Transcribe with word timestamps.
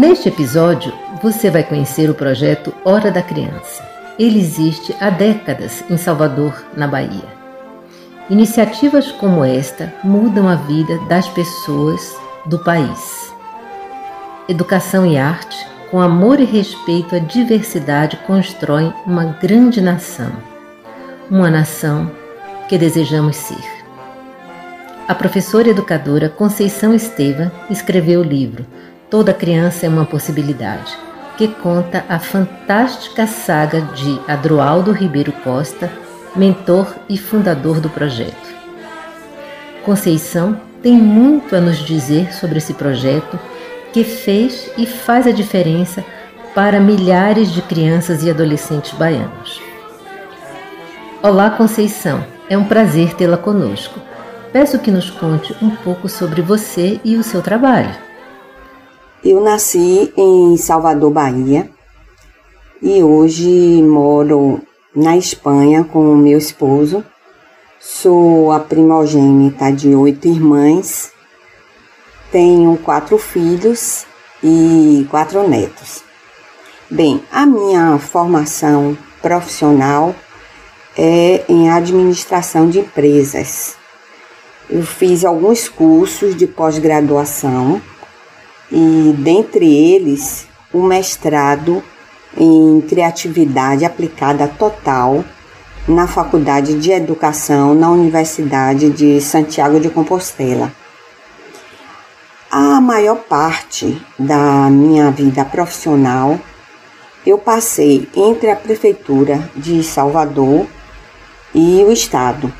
Neste 0.00 0.30
episódio, 0.30 0.90
você 1.22 1.50
vai 1.50 1.62
conhecer 1.62 2.08
o 2.08 2.14
projeto 2.14 2.72
Hora 2.86 3.10
da 3.10 3.20
Criança. 3.20 3.86
Ele 4.18 4.40
existe 4.40 4.96
há 4.98 5.10
décadas 5.10 5.84
em 5.90 5.98
Salvador, 5.98 6.64
na 6.74 6.88
Bahia. 6.88 7.28
Iniciativas 8.30 9.12
como 9.12 9.44
esta 9.44 9.92
mudam 10.02 10.48
a 10.48 10.54
vida 10.54 10.98
das 11.00 11.28
pessoas 11.28 12.16
do 12.46 12.58
país. 12.60 13.30
Educação 14.48 15.04
e 15.04 15.18
arte, 15.18 15.68
com 15.90 16.00
amor 16.00 16.40
e 16.40 16.44
respeito 16.44 17.14
à 17.14 17.18
diversidade, 17.18 18.16
constroem 18.26 18.94
uma 19.04 19.26
grande 19.26 19.82
nação. 19.82 20.32
Uma 21.30 21.50
nação 21.50 22.10
que 22.70 22.78
desejamos 22.78 23.36
ser. 23.36 23.80
A 25.06 25.14
professora 25.14 25.68
educadora 25.68 26.30
Conceição 26.30 26.94
Estevam 26.94 27.52
escreveu 27.68 28.20
o 28.20 28.24
livro 28.24 28.64
Toda 29.10 29.34
criança 29.34 29.86
é 29.86 29.88
uma 29.88 30.04
possibilidade, 30.04 30.96
que 31.36 31.48
conta 31.48 32.04
a 32.08 32.20
fantástica 32.20 33.26
saga 33.26 33.80
de 33.80 34.20
Adroaldo 34.28 34.92
Ribeiro 34.92 35.32
Costa, 35.32 35.90
mentor 36.36 36.94
e 37.08 37.18
fundador 37.18 37.80
do 37.80 37.90
projeto. 37.90 38.54
Conceição 39.84 40.60
tem 40.80 40.92
muito 40.92 41.56
a 41.56 41.60
nos 41.60 41.78
dizer 41.78 42.32
sobre 42.32 42.58
esse 42.58 42.72
projeto 42.72 43.36
que 43.92 44.04
fez 44.04 44.70
e 44.78 44.86
faz 44.86 45.26
a 45.26 45.32
diferença 45.32 46.04
para 46.54 46.78
milhares 46.78 47.50
de 47.50 47.62
crianças 47.62 48.22
e 48.22 48.30
adolescentes 48.30 48.92
baianos. 48.92 49.60
Olá, 51.20 51.50
Conceição, 51.50 52.24
é 52.48 52.56
um 52.56 52.64
prazer 52.64 53.14
tê-la 53.14 53.36
conosco. 53.36 53.98
Peço 54.52 54.78
que 54.78 54.92
nos 54.92 55.10
conte 55.10 55.52
um 55.60 55.70
pouco 55.70 56.08
sobre 56.08 56.40
você 56.40 57.00
e 57.04 57.16
o 57.16 57.24
seu 57.24 57.42
trabalho. 57.42 58.09
Eu 59.22 59.38
nasci 59.38 60.10
em 60.16 60.56
Salvador, 60.56 61.10
Bahia, 61.10 61.70
e 62.80 63.02
hoje 63.02 63.82
moro 63.82 64.62
na 64.96 65.14
Espanha 65.14 65.84
com 65.84 66.14
o 66.14 66.16
meu 66.16 66.38
esposo. 66.38 67.04
Sou 67.78 68.50
a 68.50 68.58
primogênita 68.58 69.70
de 69.70 69.94
oito 69.94 70.26
irmãs, 70.26 71.12
tenho 72.32 72.78
quatro 72.78 73.18
filhos 73.18 74.06
e 74.42 75.06
quatro 75.10 75.46
netos. 75.46 76.02
Bem, 76.90 77.22
a 77.30 77.44
minha 77.44 77.98
formação 77.98 78.96
profissional 79.20 80.14
é 80.96 81.44
em 81.46 81.70
administração 81.70 82.70
de 82.70 82.78
empresas. 82.78 83.76
Eu 84.70 84.82
fiz 84.82 85.26
alguns 85.26 85.68
cursos 85.68 86.34
de 86.34 86.46
pós-graduação 86.46 87.82
e 88.70 89.14
dentre 89.18 89.66
eles 89.66 90.46
o 90.72 90.82
mestrado 90.82 91.82
em 92.36 92.80
criatividade 92.88 93.84
aplicada 93.84 94.46
total 94.46 95.24
na 95.88 96.06
Faculdade 96.06 96.78
de 96.78 96.92
Educação 96.92 97.74
na 97.74 97.90
Universidade 97.90 98.90
de 98.90 99.20
Santiago 99.20 99.80
de 99.80 99.90
Compostela. 99.90 100.72
A 102.50 102.80
maior 102.80 103.16
parte 103.16 104.00
da 104.18 104.68
minha 104.70 105.10
vida 105.10 105.44
profissional 105.44 106.38
eu 107.26 107.38
passei 107.38 108.08
entre 108.16 108.50
a 108.50 108.56
Prefeitura 108.56 109.50
de 109.54 109.82
Salvador 109.82 110.66
e 111.54 111.84
o 111.84 111.92
Estado. 111.92 112.52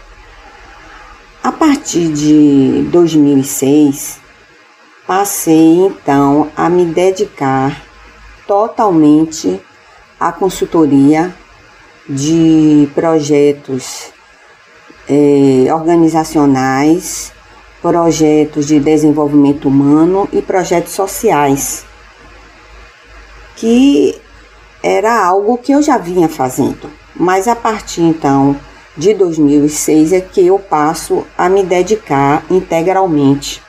A 1.42 1.50
partir 1.50 2.12
de 2.12 2.86
2006, 2.90 4.19
Passei 5.10 5.87
então 5.87 6.53
a 6.56 6.71
me 6.71 6.84
dedicar 6.84 7.82
totalmente 8.47 9.60
à 10.21 10.31
consultoria 10.31 11.34
de 12.09 12.88
projetos 12.94 14.12
eh, 15.09 15.66
organizacionais, 15.75 17.32
projetos 17.82 18.69
de 18.69 18.78
desenvolvimento 18.78 19.66
humano 19.66 20.28
e 20.32 20.41
projetos 20.41 20.93
sociais, 20.93 21.84
que 23.56 24.16
era 24.81 25.27
algo 25.27 25.59
que 25.59 25.72
eu 25.72 25.82
já 25.82 25.98
vinha 25.98 26.28
fazendo, 26.28 26.88
mas 27.16 27.48
a 27.48 27.56
partir 27.56 28.03
então 28.03 28.54
de 28.97 29.12
2006 29.15 30.12
é 30.12 30.21
que 30.21 30.47
eu 30.47 30.60
passo 30.60 31.27
a 31.37 31.48
me 31.48 31.65
dedicar 31.65 32.44
integralmente 32.48 33.60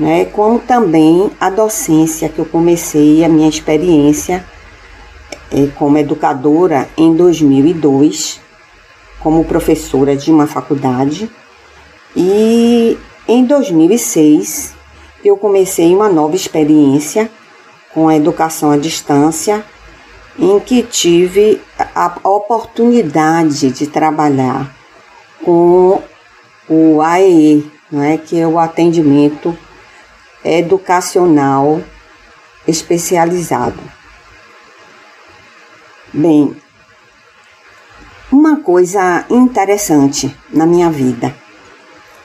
né? 0.00 0.24
Como 0.24 0.58
também 0.58 1.30
a 1.38 1.50
docência 1.50 2.30
que 2.30 2.38
eu 2.38 2.46
comecei 2.46 3.22
a 3.22 3.28
minha 3.28 3.48
experiência 3.48 4.42
é, 5.52 5.66
como 5.76 5.98
educadora 5.98 6.88
em 6.96 7.14
2002, 7.14 8.40
como 9.20 9.44
professora 9.44 10.16
de 10.16 10.30
uma 10.30 10.46
faculdade, 10.46 11.30
e 12.16 12.96
em 13.28 13.44
2006 13.44 14.74
eu 15.22 15.36
comecei 15.36 15.94
uma 15.94 16.08
nova 16.08 16.34
experiência 16.34 17.30
com 17.92 18.08
a 18.08 18.16
educação 18.16 18.70
à 18.70 18.78
distância, 18.78 19.62
em 20.38 20.58
que 20.60 20.82
tive 20.82 21.60
a 21.94 22.16
oportunidade 22.24 23.70
de 23.70 23.86
trabalhar 23.86 24.74
com 25.44 26.00
o 26.66 27.02
AEE, 27.02 27.70
não 27.92 28.02
é 28.02 28.16
que 28.16 28.40
é 28.40 28.46
o 28.46 28.58
atendimento 28.58 29.54
educacional 30.44 31.82
especializado. 32.66 33.80
Bem, 36.12 36.56
uma 38.32 38.60
coisa 38.60 39.24
interessante 39.30 40.34
na 40.50 40.66
minha 40.66 40.90
vida. 40.90 41.34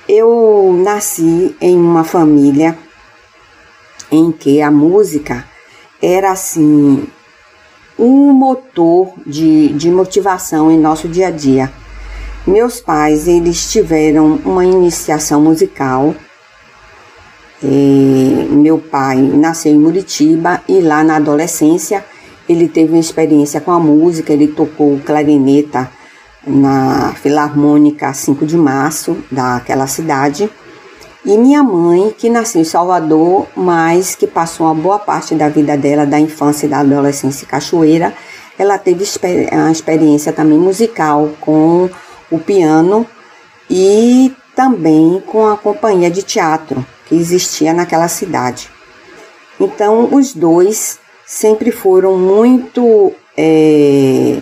Eu 0.07 0.79
nasci 0.83 1.55
em 1.59 1.75
uma 1.75 2.03
família 2.03 2.77
em 4.11 4.31
que 4.31 4.61
a 4.61 4.69
música 4.69 5.45
era 6.01 6.31
assim 6.31 7.07
um 7.97 8.31
motor 8.31 9.13
de, 9.25 9.69
de 9.69 9.89
motivação 9.89 10.71
em 10.71 10.77
nosso 10.77 11.07
dia 11.07 11.27
a 11.27 11.31
dia. 11.31 11.71
Meus 12.45 12.79
pais, 12.79 13.27
eles 13.27 13.71
tiveram 13.71 14.39
uma 14.45 14.63
iniciação 14.63 15.41
musical 15.41 16.13
meu 17.65 18.77
pai 18.77 19.17
nasceu 19.17 19.71
em 19.71 19.79
Muritiba 19.79 20.61
e 20.67 20.81
lá 20.81 21.03
na 21.03 21.17
adolescência 21.17 22.03
ele 22.47 22.67
teve 22.67 22.93
uma 22.93 22.99
experiência 22.99 23.59
com 23.59 23.71
a 23.71 23.79
música, 23.79 24.31
ele 24.31 24.47
tocou 24.47 24.99
clarineta 24.99 25.89
na 26.45 27.13
Filarmônica 27.15 28.13
5 28.13 28.45
de 28.45 28.55
Março 28.55 29.17
daquela 29.31 29.87
cidade. 29.87 30.49
E 31.25 31.37
minha 31.39 31.63
mãe, 31.63 32.13
que 32.15 32.29
nasceu 32.29 32.61
em 32.61 32.65
Salvador, 32.65 33.47
mas 33.55 34.13
que 34.13 34.27
passou 34.27 34.67
uma 34.67 34.75
boa 34.75 34.99
parte 34.99 35.33
da 35.33 35.49
vida 35.49 35.75
dela, 35.75 36.05
da 36.05 36.19
infância 36.19 36.67
e 36.67 36.69
da 36.69 36.79
adolescência 36.79 37.45
em 37.45 37.47
Cachoeira, 37.47 38.13
ela 38.59 38.77
teve 38.77 39.03
uma 39.51 39.71
experiência 39.71 40.31
também 40.31 40.59
musical 40.59 41.31
com 41.41 41.89
o 42.29 42.37
piano 42.37 43.07
e 43.67 44.31
também 44.55 45.21
com 45.25 45.47
a 45.47 45.57
companhia 45.57 46.11
de 46.11 46.21
teatro 46.21 46.85
que 47.15 47.21
existia 47.21 47.73
naquela 47.73 48.07
cidade. 48.07 48.69
Então, 49.59 50.13
os 50.13 50.33
dois 50.33 50.99
sempre 51.25 51.71
foram 51.71 52.17
muito 52.17 53.13
é, 53.37 54.41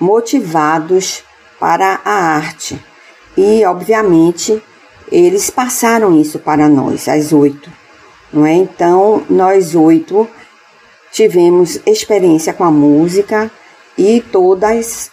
motivados 0.00 1.22
para 1.60 2.00
a 2.04 2.10
arte 2.10 2.78
e, 3.36 3.64
obviamente, 3.64 4.60
eles 5.10 5.48
passaram 5.48 6.20
isso 6.20 6.38
para 6.40 6.68
nós, 6.68 7.08
as 7.08 7.32
oito, 7.32 7.70
não 8.32 8.44
é? 8.44 8.54
Então, 8.54 9.24
nós 9.30 9.74
oito 9.74 10.28
tivemos 11.12 11.80
experiência 11.86 12.52
com 12.52 12.64
a 12.64 12.70
música 12.70 13.50
e 13.96 14.20
todas 14.20 15.10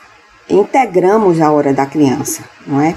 integramos 0.49 1.39
a 1.39 1.51
hora 1.51 1.71
da 1.73 1.85
criança, 1.85 2.43
não 2.67 2.81
é? 2.81 2.95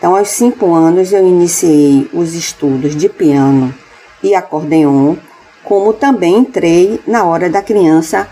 Então, 0.00 0.16
aos 0.16 0.28
cinco 0.28 0.74
anos, 0.74 1.12
eu 1.12 1.28
iniciei 1.28 2.08
os 2.14 2.32
estudos 2.32 2.96
de 2.96 3.06
piano 3.06 3.74
e 4.22 4.34
acordeon, 4.34 5.16
como 5.62 5.92
também 5.92 6.38
entrei 6.38 6.98
na 7.06 7.24
hora 7.24 7.50
da 7.50 7.60
criança, 7.60 8.26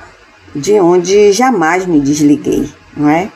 de 0.57 0.81
onde 0.81 1.31
jamais 1.31 1.85
me 1.85 2.01
desliguei, 2.01 2.71
não 2.97 3.07
é? 3.07 3.31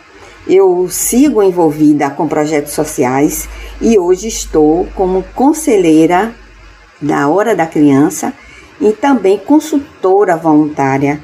Eu 0.48 0.88
sigo 0.88 1.42
envolvida 1.42 2.08
com 2.08 2.26
projetos 2.26 2.72
sociais 2.72 3.46
e 3.82 3.98
hoje 3.98 4.28
estou 4.28 4.88
como 4.94 5.22
conselheira 5.34 6.34
da 7.02 7.28
Hora 7.28 7.54
da 7.54 7.66
Criança 7.66 8.32
e 8.80 8.92
também 8.92 9.36
consultora 9.36 10.38
voluntária 10.38 11.22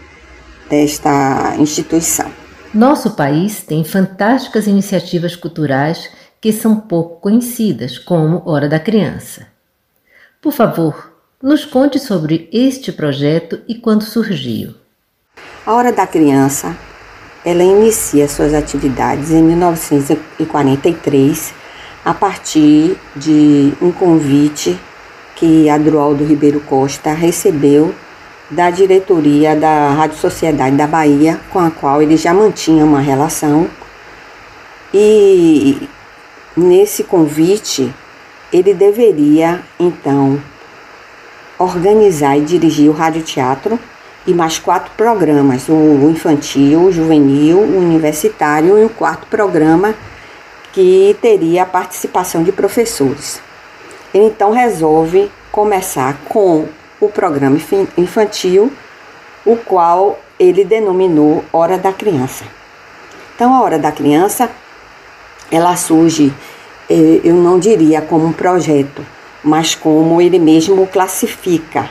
desta 0.69 1.55
instituição. 1.59 2.31
Nosso 2.75 3.13
país 3.13 3.63
tem 3.63 3.83
fantásticas 3.83 4.67
iniciativas 4.67 5.35
culturais 5.35 6.18
que 6.41 6.53
são 6.53 6.77
pouco 6.77 7.21
conhecidas, 7.21 7.99
como 7.99 8.43
Hora 8.47 8.69
da 8.69 8.79
Criança. 8.79 9.49
Por 10.41 10.53
favor, 10.53 11.13
nos 11.43 11.65
conte 11.65 11.99
sobre 11.99 12.49
este 12.53 12.93
projeto 12.93 13.61
e 13.67 13.75
quando 13.75 14.05
surgiu. 14.05 14.75
A 15.67 15.75
Hora 15.75 15.93
da 15.93 16.07
Criança, 16.07 16.77
ela 17.45 17.63
inicia 17.63 18.29
suas 18.29 18.55
atividades 18.55 19.31
em 19.31 19.43
1943 19.43 21.55
a 22.05 22.15
partir 22.15 22.97
de 23.15 23.73
um 23.83 23.93
convite 23.93 24.79
que 25.35 25.69
Adroaldo 25.69 26.25
Ribeiro 26.25 26.61
Costa 26.61 27.13
recebeu 27.13 27.95
da 28.51 28.71
diretoria 28.71 29.55
da 29.55 29.91
Rádio 29.91 30.17
Sociedade 30.17 30.77
da 30.77 30.87
Bahia, 30.87 31.39
com 31.51 31.59
a 31.59 31.71
qual 31.71 32.01
ele 32.01 32.17
já 32.17 32.33
mantinha 32.33 32.85
uma 32.85 33.01
relação. 33.01 33.69
E 34.93 35.89
nesse 36.59 37.05
convite, 37.05 37.93
ele 38.53 38.75
deveria 38.75 39.63
então 39.79 40.43
organizar 41.59 42.37
e 42.37 42.43
dirigir 42.43 42.91
o 42.91 42.93
Rádio 42.93 43.23
Teatro 43.23 43.79
e 44.27 44.35
mais 44.35 44.59
quatro 44.59 44.91
programas: 44.97 45.69
o 45.69 46.11
infantil, 46.11 46.83
o 46.83 46.93
juvenil, 46.93 47.59
o 47.59 47.79
universitário 47.79 48.79
e 48.79 48.85
o 48.85 48.91
quarto 48.91 49.27
programa 49.29 49.95
que 50.73 51.17
teria 51.23 51.63
a 51.63 51.67
participação 51.67 52.43
de 52.43 52.53
professores. 52.53 53.41
Ele 54.13 54.27
então 54.27 54.51
resolve 54.51 55.31
começar 55.51 56.19
com 56.29 56.67
o 57.01 57.09
programa 57.09 57.59
infantil, 57.97 58.73
o 59.45 59.57
qual 59.57 60.19
ele 60.39 60.65
denominou 60.65 61.45
Hora 61.53 61.79
da 61.79 61.93
Criança. 61.93 62.45
Então, 63.35 63.55
a 63.55 63.63
Hora 63.63 63.79
da 63.79 63.93
Criança, 63.93 64.51
ela 65.51 65.77
surge, 65.77 66.33
eh, 66.89 67.21
eu 67.25 67.35
não 67.35 67.59
diria 67.59 68.01
como 68.01 68.27
um 68.27 68.33
projeto, 68.33 69.05
mas 69.43 69.75
como 69.75 70.21
ele 70.21 70.39
mesmo 70.39 70.87
classifica, 70.87 71.89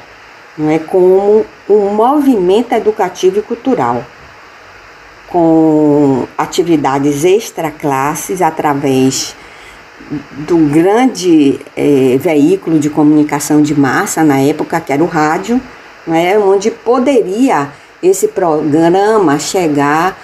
não 0.58 0.70
é? 0.70 0.80
Como 0.80 1.46
um 1.70 1.90
movimento 1.94 2.74
educativo 2.74 3.40
e 3.40 3.42
cultural, 3.42 4.04
com 5.28 6.26
atividades 6.38 7.24
extra-classes 7.24 8.42
através 8.42 9.36
do 10.32 10.58
grande 10.70 11.60
é, 11.76 12.18
veículo 12.18 12.80
de 12.80 12.90
comunicação 12.90 13.62
de 13.62 13.78
massa 13.78 14.24
na 14.24 14.40
época, 14.40 14.80
que 14.80 14.94
era 14.94 15.04
o 15.04 15.08
rádio, 15.08 15.60
né, 16.06 16.40
onde 16.40 16.72
poderia 16.72 17.70
esse 18.02 18.30
programa 18.30 19.38
chegar 19.38 20.18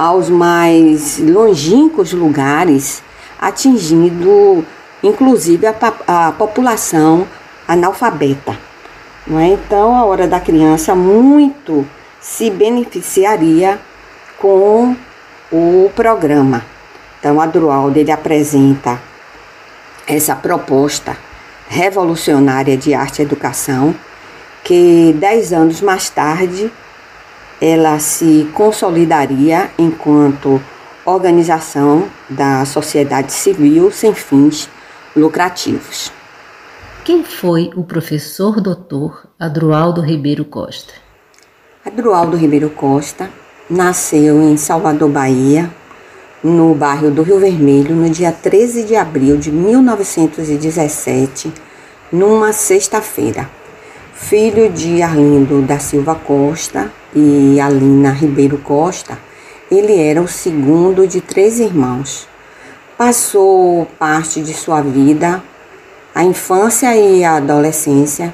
aos 0.00 0.30
mais 0.30 1.18
longínquos 1.18 2.14
lugares, 2.14 3.02
atingindo 3.38 4.64
inclusive 5.02 5.66
a, 5.66 5.74
a 6.06 6.32
população 6.32 7.26
analfabeta. 7.68 8.58
É? 9.30 9.48
Então, 9.48 9.94
a 9.94 10.02
hora 10.06 10.26
da 10.26 10.40
criança 10.40 10.94
muito 10.94 11.86
se 12.18 12.48
beneficiaria 12.48 13.78
com 14.38 14.96
o 15.52 15.90
programa. 15.94 16.64
Então, 17.18 17.38
a 17.38 17.44
Drualdo 17.44 17.98
ele 17.98 18.10
apresenta 18.10 18.98
essa 20.06 20.34
proposta 20.34 21.14
revolucionária 21.68 22.74
de 22.74 22.94
arte 22.94 23.18
e 23.18 23.22
educação, 23.22 23.94
que 24.64 25.14
dez 25.18 25.52
anos 25.52 25.82
mais 25.82 26.08
tarde 26.08 26.72
ela 27.60 27.98
se 27.98 28.48
consolidaria 28.54 29.70
enquanto 29.78 30.60
organização 31.04 32.08
da 32.28 32.64
sociedade 32.64 33.32
civil 33.32 33.90
sem 33.90 34.14
fins 34.14 34.68
lucrativos. 35.14 36.12
Quem 37.04 37.24
foi 37.24 37.70
o 37.74 37.82
professor 37.82 38.60
doutor 38.60 39.26
Adroaldo 39.38 40.00
Ribeiro 40.00 40.44
Costa? 40.44 40.92
Adroaldo 41.84 42.36
Ribeiro 42.36 42.70
Costa 42.70 43.28
nasceu 43.68 44.40
em 44.42 44.56
Salvador, 44.56 45.10
Bahia, 45.10 45.70
no 46.42 46.74
bairro 46.74 47.10
do 47.10 47.22
Rio 47.22 47.38
Vermelho, 47.38 47.94
no 47.94 48.08
dia 48.08 48.32
13 48.32 48.84
de 48.84 48.96
abril 48.96 49.36
de 49.36 49.52
1917, 49.52 51.52
numa 52.12 52.52
sexta-feira. 52.52 53.59
Filho 54.22 54.70
de 54.70 55.02
Arlindo 55.02 55.62
da 55.62 55.78
Silva 55.78 56.14
Costa 56.14 56.92
e 57.14 57.60
Alina 57.60 58.10
Ribeiro 58.10 58.58
Costa, 58.58 59.18
ele 59.70 59.98
era 59.98 60.22
o 60.22 60.28
segundo 60.28 61.06
de 61.06 61.20
três 61.20 61.58
irmãos. 61.58 62.28
Passou 62.96 63.86
parte 63.98 64.40
de 64.40 64.54
sua 64.54 64.82
vida, 64.82 65.42
a 66.14 66.22
infância 66.22 66.94
e 66.94 67.24
a 67.24 67.36
adolescência, 67.36 68.32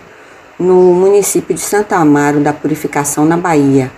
no 0.59 0.95
município 0.95 1.55
de 1.55 1.61
Santa 1.61 1.97
Amaro 1.97 2.41
da 2.41 2.53
Purificação, 2.53 3.25
na 3.25 3.37
Bahia 3.37 3.91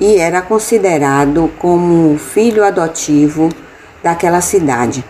e 0.00 0.16
era 0.16 0.40
considerado 0.40 1.52
como 1.58 2.18
filho 2.18 2.64
adotivo 2.64 3.50
daquela 4.02 4.40
cidade. 4.40 5.04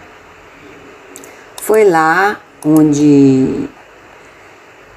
Foi 1.62 1.84
lá 1.84 2.40
onde 2.64 3.68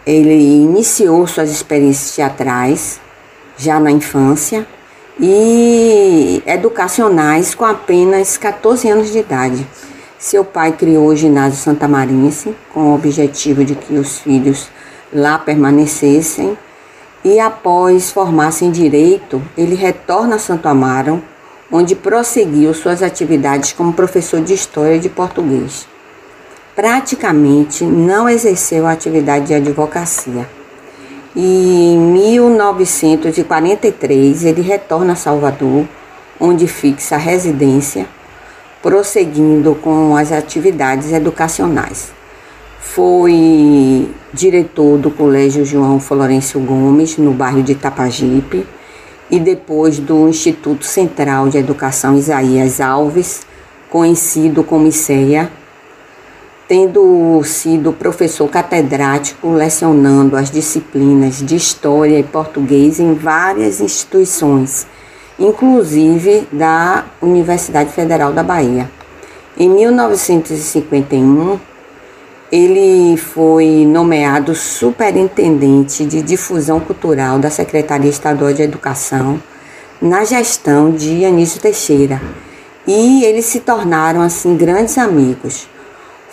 ele 0.05 0.33
iniciou 0.33 1.25
suas 1.27 1.49
experiências 1.49 2.15
teatrais, 2.15 2.99
já 3.57 3.79
na 3.79 3.91
infância, 3.91 4.67
e 5.19 6.41
educacionais 6.45 7.53
com 7.53 7.65
apenas 7.65 8.37
14 8.37 8.89
anos 8.89 9.11
de 9.11 9.19
idade. 9.19 9.67
Seu 10.17 10.43
pai 10.43 10.71
criou 10.71 11.07
o 11.07 11.15
ginásio 11.15 11.59
Santa 11.59 11.87
Marense 11.87 12.55
com 12.73 12.91
o 12.91 12.95
objetivo 12.95 13.63
de 13.63 13.75
que 13.75 13.93
os 13.95 14.19
filhos 14.19 14.69
lá 15.11 15.37
permanecessem 15.37 16.57
e 17.23 17.39
após 17.39 18.11
formar-se 18.11 18.65
em 18.65 18.71
direito, 18.71 19.41
ele 19.57 19.75
retorna 19.75 20.35
a 20.35 20.39
Santo 20.39 20.67
Amaro, 20.67 21.21
onde 21.71 21.95
prosseguiu 21.95 22.73
suas 22.73 23.01
atividades 23.01 23.71
como 23.71 23.93
professor 23.93 24.41
de 24.41 24.53
história 24.53 24.99
de 24.99 25.09
português. 25.09 25.87
Praticamente 26.75 27.83
não 27.83 28.27
exerceu 28.27 28.87
a 28.87 28.93
atividade 28.93 29.45
de 29.47 29.53
advocacia. 29.53 30.49
E 31.35 31.93
em 31.93 31.99
1943 31.99 34.43
ele 34.43 34.61
retorna 34.61 35.13
a 35.13 35.15
Salvador, 35.15 35.85
onde 36.39 36.65
fixa 36.67 37.13
a 37.15 37.19
residência, 37.19 38.07
prosseguindo 38.81 39.75
com 39.75 40.17
as 40.17 40.31
atividades 40.31 41.11
educacionais. 41.11 42.11
Foi 42.79 44.09
diretor 44.33 44.97
do 44.97 45.11
Colégio 45.11 45.63
João 45.63 45.99
Florencio 45.99 46.59
Gomes, 46.59 47.17
no 47.17 47.33
bairro 47.33 47.61
de 47.61 47.73
Itapajipe, 47.73 48.65
e 49.29 49.39
depois 49.39 49.99
do 49.99 50.27
Instituto 50.27 50.85
Central 50.85 51.49
de 51.49 51.59
Educação 51.59 52.17
Isaías 52.17 52.81
Alves, 52.81 53.45
conhecido 53.89 54.63
como 54.63 54.87
ICEA, 54.87 55.51
tendo 56.73 57.39
sido 57.43 57.93
professor 57.93 58.49
catedrático 58.49 59.51
lecionando 59.51 60.35
as 60.35 60.49
disciplinas 60.49 61.39
de 61.39 61.55
História 61.55 62.17
e 62.17 62.23
Português 62.23 62.99
em 62.99 63.13
várias 63.13 63.79
instituições, 63.79 64.87
inclusive 65.37 66.47
da 66.51 67.05
Universidade 67.21 67.91
Federal 67.91 68.33
da 68.33 68.41
Bahia. 68.41 68.89
Em 69.55 69.69
1951, 69.69 71.59
ele 72.51 73.17
foi 73.17 73.85
nomeado 73.87 74.55
superintendente 74.55 76.03
de 76.05 76.23
difusão 76.23 76.79
cultural 76.79 77.37
da 77.37 77.51
Secretaria 77.51 78.09
Estadual 78.09 78.51
de 78.51 78.63
Educação 78.63 79.39
na 80.01 80.25
gestão 80.25 80.89
de 80.89 81.23
Anísio 81.23 81.61
Teixeira 81.61 82.19
e 82.87 83.23
eles 83.25 83.45
se 83.45 83.59
tornaram 83.59 84.21
assim 84.21 84.57
grandes 84.57 84.97
amigos. 84.97 85.71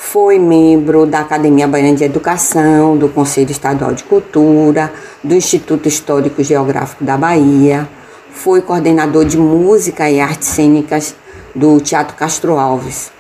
Foi 0.02 0.38
membro 0.38 1.06
da 1.06 1.20
Academia 1.20 1.68
Baiana 1.68 1.94
de 1.94 2.02
Educação, 2.02 2.96
do 2.96 3.08
Conselho 3.08 3.50
Estadual 3.50 3.92
de 3.92 4.02
Cultura, 4.02 4.92
do 5.22 5.34
Instituto 5.34 5.86
Histórico 5.86 6.42
Geográfico 6.42 7.04
da 7.04 7.16
Bahia, 7.16 7.86
foi 8.32 8.62
coordenador 8.62 9.24
de 9.24 9.36
música 9.36 10.10
e 10.10 10.18
artes 10.18 10.48
cênicas 10.48 11.14
do 11.54 11.78
Teatro 11.80 12.16
Castro 12.16 12.58
Alves 12.58 13.12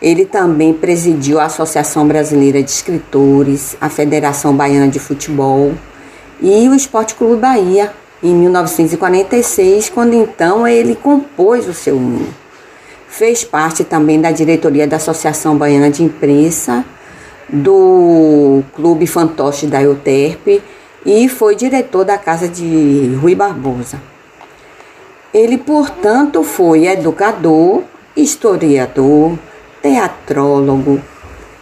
Ele 0.00 0.24
também 0.24 0.72
presidiu 0.72 1.40
a 1.40 1.46
Associação 1.46 2.06
Brasileira 2.06 2.62
de 2.62 2.70
Escritores, 2.70 3.76
a 3.80 3.90
Federação 3.90 4.56
Baiana 4.56 4.88
de 4.88 5.00
Futebol 5.00 5.74
e 6.40 6.68
o 6.68 6.74
Esporte 6.74 7.14
Clube 7.14 7.42
Bahia, 7.42 7.92
em 8.22 8.34
1946, 8.34 9.90
quando 9.90 10.14
então 10.14 10.66
ele 10.66 10.94
compôs 10.94 11.68
o 11.68 11.74
seu 11.74 11.96
hino. 11.96 12.47
Fez 13.08 13.42
parte 13.42 13.84
também 13.84 14.20
da 14.20 14.30
diretoria 14.30 14.86
da 14.86 14.96
Associação 14.96 15.56
Baiana 15.56 15.90
de 15.90 16.02
Imprensa, 16.02 16.84
do 17.48 18.62
Clube 18.74 19.06
Fantoche 19.06 19.66
da 19.66 19.82
Euterpe 19.82 20.62
e 21.04 21.28
foi 21.28 21.56
diretor 21.56 22.04
da 22.04 22.18
Casa 22.18 22.48
de 22.48 23.16
Rui 23.20 23.34
Barbosa. 23.34 24.00
Ele, 25.32 25.56
portanto, 25.58 26.42
foi 26.42 26.86
educador, 26.86 27.82
historiador, 28.16 29.38
teatrólogo, 29.82 31.00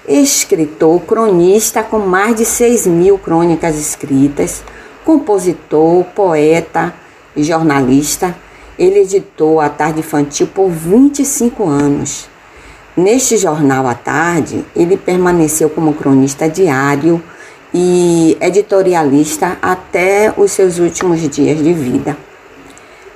escritor, 0.08 1.00
cronista 1.00 1.82
com 1.82 1.98
mais 1.98 2.36
de 2.36 2.44
6 2.44 2.86
mil 2.86 3.18
crônicas 3.18 3.76
escritas, 3.76 4.62
compositor, 5.04 6.04
poeta 6.14 6.94
jornalista. 7.36 8.34
Ele 8.78 9.00
editou 9.00 9.58
a 9.58 9.70
Tarde 9.70 10.00
Infantil 10.00 10.46
por 10.48 10.68
25 10.68 11.66
anos. 11.66 12.28
Neste 12.94 13.38
jornal 13.38 13.86
à 13.86 13.94
tarde, 13.94 14.64
ele 14.74 14.96
permaneceu 14.96 15.70
como 15.70 15.94
cronista 15.94 16.48
diário 16.48 17.22
e 17.72 18.36
editorialista 18.40 19.56
até 19.62 20.32
os 20.36 20.52
seus 20.52 20.78
últimos 20.78 21.26
dias 21.28 21.62
de 21.62 21.72
vida. 21.72 22.16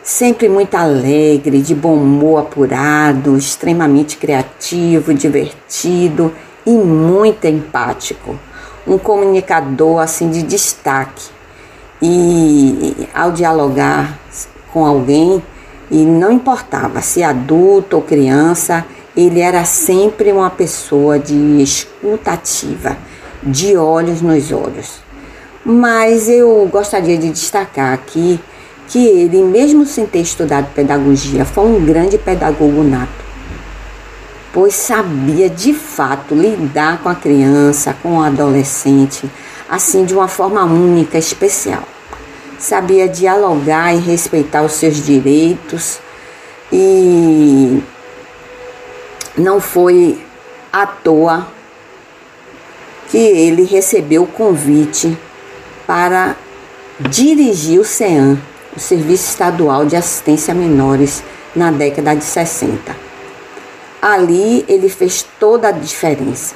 Sempre 0.03 0.49
muito 0.49 0.75
alegre, 0.75 1.61
de 1.61 1.75
bom 1.75 1.95
humor 1.95 2.41
apurado, 2.41 3.37
extremamente 3.37 4.17
criativo, 4.17 5.13
divertido 5.13 6.33
e 6.65 6.71
muito 6.71 7.47
empático. 7.47 8.39
Um 8.87 8.97
comunicador 8.97 10.01
assim 10.01 10.31
de 10.31 10.43
destaque. 10.43 11.29
E 12.03 13.09
ao 13.15 13.31
dialogar 13.31 14.19
com 14.73 14.85
alguém, 14.85 15.43
e 15.91 16.05
não 16.05 16.31
importava 16.31 17.01
se 17.01 17.23
adulto 17.23 17.97
ou 17.97 18.03
criança, 18.03 18.85
ele 19.17 19.41
era 19.41 19.65
sempre 19.65 20.31
uma 20.31 20.51
pessoa 20.51 21.19
de 21.19 21.35
escutativa, 21.61 22.97
de 23.43 23.77
olhos 23.77 24.23
nos 24.23 24.53
olhos. 24.53 25.01
Mas 25.65 26.29
eu 26.29 26.69
gostaria 26.71 27.19
de 27.19 27.31
destacar 27.31 27.93
aqui 27.93 28.41
que 28.89 29.05
ele, 29.05 29.43
mesmo 29.43 29.85
sem 29.85 30.07
ter 30.07 30.21
estudado 30.21 30.73
pedagogia, 30.75 31.45
foi 31.45 31.65
um 31.65 31.85
grande 31.85 32.19
pedagogo 32.19 32.83
nato, 32.83 33.25
pois 34.53 34.75
sabia 34.75 35.49
de 35.49 35.73
fato 35.73 36.35
lidar 36.35 37.03
com 37.03 37.09
a 37.09 37.15
criança, 37.15 37.95
com 38.03 38.19
o 38.19 38.23
adolescente, 38.23 39.31
assim 39.69 40.05
de 40.05 40.15
uma 40.15 40.29
forma 40.29 40.65
única, 40.65 41.19
especial. 41.19 41.83
Sabia 42.61 43.09
dialogar 43.09 43.95
e 43.95 43.99
respeitar 43.99 44.63
os 44.63 44.73
seus 44.73 45.03
direitos 45.03 45.99
e 46.71 47.83
não 49.37 49.61
foi 49.61 50.23
à 50.71 50.87
toa 50.87 51.49
que 53.09 53.17
ele 53.17 53.65
recebeu 53.65 54.25
o 54.25 54.27
convite 54.27 55.19
para 55.87 56.37
dirigir 57.01 57.81
o 57.81 57.85
CEAM, 57.85 58.39
o 58.77 58.79
Serviço 58.79 59.31
Estadual 59.31 59.87
de 59.87 59.97
Assistência 59.97 60.53
a 60.53 60.55
Menores, 60.55 61.23
na 61.57 61.71
década 61.71 62.15
de 62.15 62.23
60. 62.23 62.95
Ali 64.01 64.65
ele 64.69 64.89
fez 64.89 65.27
toda 65.41 65.69
a 65.69 65.73
diferença, 65.73 66.55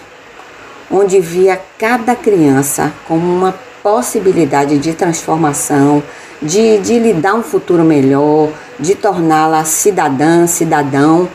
onde 0.91 1.19
via 1.19 1.61
cada 1.79 2.15
criança 2.15 2.93
como 3.09 3.27
uma 3.27 3.55
possibilidade 3.85 4.79
de 4.79 4.95
transformação, 4.95 6.03
de, 6.41 6.79
de 6.79 6.99
lhe 6.99 7.13
dar 7.13 7.35
um 7.35 7.43
futuro 7.43 7.85
melhor, 7.85 8.49
de 8.81 8.95
torná-la 8.95 9.63
cidadã, 9.65 10.47
cidadão, 10.47 11.29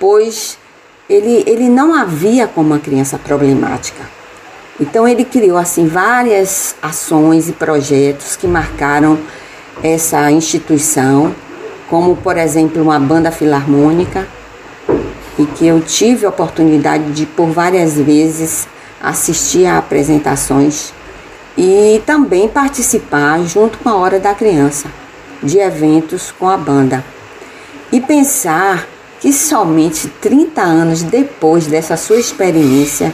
pois 0.00 0.58
ele, 1.08 1.44
ele 1.46 1.68
não 1.68 1.94
havia 1.94 2.48
como 2.48 2.70
uma 2.70 2.80
criança 2.80 3.16
problemática. 3.18 4.02
Então 4.80 5.06
ele 5.06 5.24
criou 5.24 5.56
assim 5.56 5.86
várias 5.86 6.74
ações 6.82 7.48
e 7.48 7.52
projetos 7.52 8.34
que 8.34 8.48
marcaram 8.48 9.16
essa 9.80 10.28
instituição, 10.32 11.32
como 11.88 12.16
por 12.16 12.36
exemplo 12.36 12.82
uma 12.82 12.98
banda 12.98 13.30
filarmônica, 13.30 14.26
e 15.38 15.46
que 15.46 15.68
eu 15.68 15.80
tive 15.80 16.26
a 16.26 16.30
oportunidade 16.30 17.12
de 17.12 17.26
por 17.26 17.46
várias 17.46 17.94
vezes 17.94 18.66
assistir 19.00 19.66
a 19.66 19.78
apresentações 19.78 20.92
e 21.56 22.02
também 22.06 22.48
participar 22.48 23.44
junto 23.44 23.78
com 23.78 23.88
a 23.88 23.96
Hora 23.96 24.18
da 24.18 24.34
Criança 24.34 24.88
de 25.42 25.58
eventos 25.58 26.30
com 26.30 26.48
a 26.48 26.56
banda. 26.56 27.04
E 27.90 28.00
pensar 28.00 28.86
que 29.20 29.32
somente 29.32 30.08
30 30.20 30.62
anos 30.62 31.02
depois 31.02 31.66
dessa 31.66 31.96
sua 31.96 32.18
experiência 32.18 33.12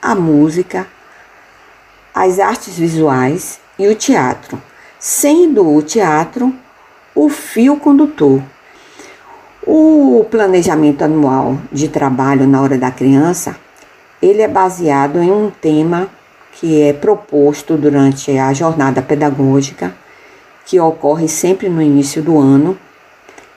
a 0.00 0.14
música, 0.14 0.86
as 2.14 2.38
artes 2.38 2.76
visuais 2.76 3.60
e 3.78 3.86
o 3.86 3.94
teatro, 3.94 4.60
sendo 4.98 5.68
o 5.68 5.82
teatro 5.82 6.54
o 7.14 7.28
fio 7.28 7.76
condutor. 7.76 8.42
O 9.66 10.26
planejamento 10.30 11.02
anual 11.02 11.58
de 11.70 11.88
trabalho 11.88 12.46
na 12.46 12.62
hora 12.62 12.78
da 12.78 12.90
criança, 12.90 13.56
ele 14.22 14.40
é 14.40 14.48
baseado 14.48 15.18
em 15.18 15.30
um 15.30 15.50
tema 15.50 16.08
que 16.60 16.82
é 16.82 16.92
proposto 16.92 17.76
durante 17.78 18.36
a 18.36 18.52
jornada 18.52 19.00
pedagógica, 19.00 19.94
que 20.66 20.78
ocorre 20.78 21.26
sempre 21.26 21.70
no 21.70 21.80
início 21.80 22.22
do 22.22 22.38
ano 22.38 22.78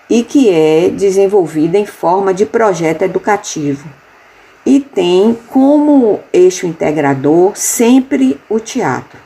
e 0.10 0.24
que 0.24 0.50
é 0.50 0.90
desenvolvida 0.90 1.78
em 1.78 1.86
forma 1.86 2.34
de 2.34 2.46
projeto 2.46 3.02
educativo 3.02 3.88
e 4.66 4.80
tem 4.80 5.38
como 5.50 6.22
eixo 6.32 6.66
integrador 6.66 7.52
sempre 7.56 8.40
o 8.50 8.60
teatro, 8.60 9.20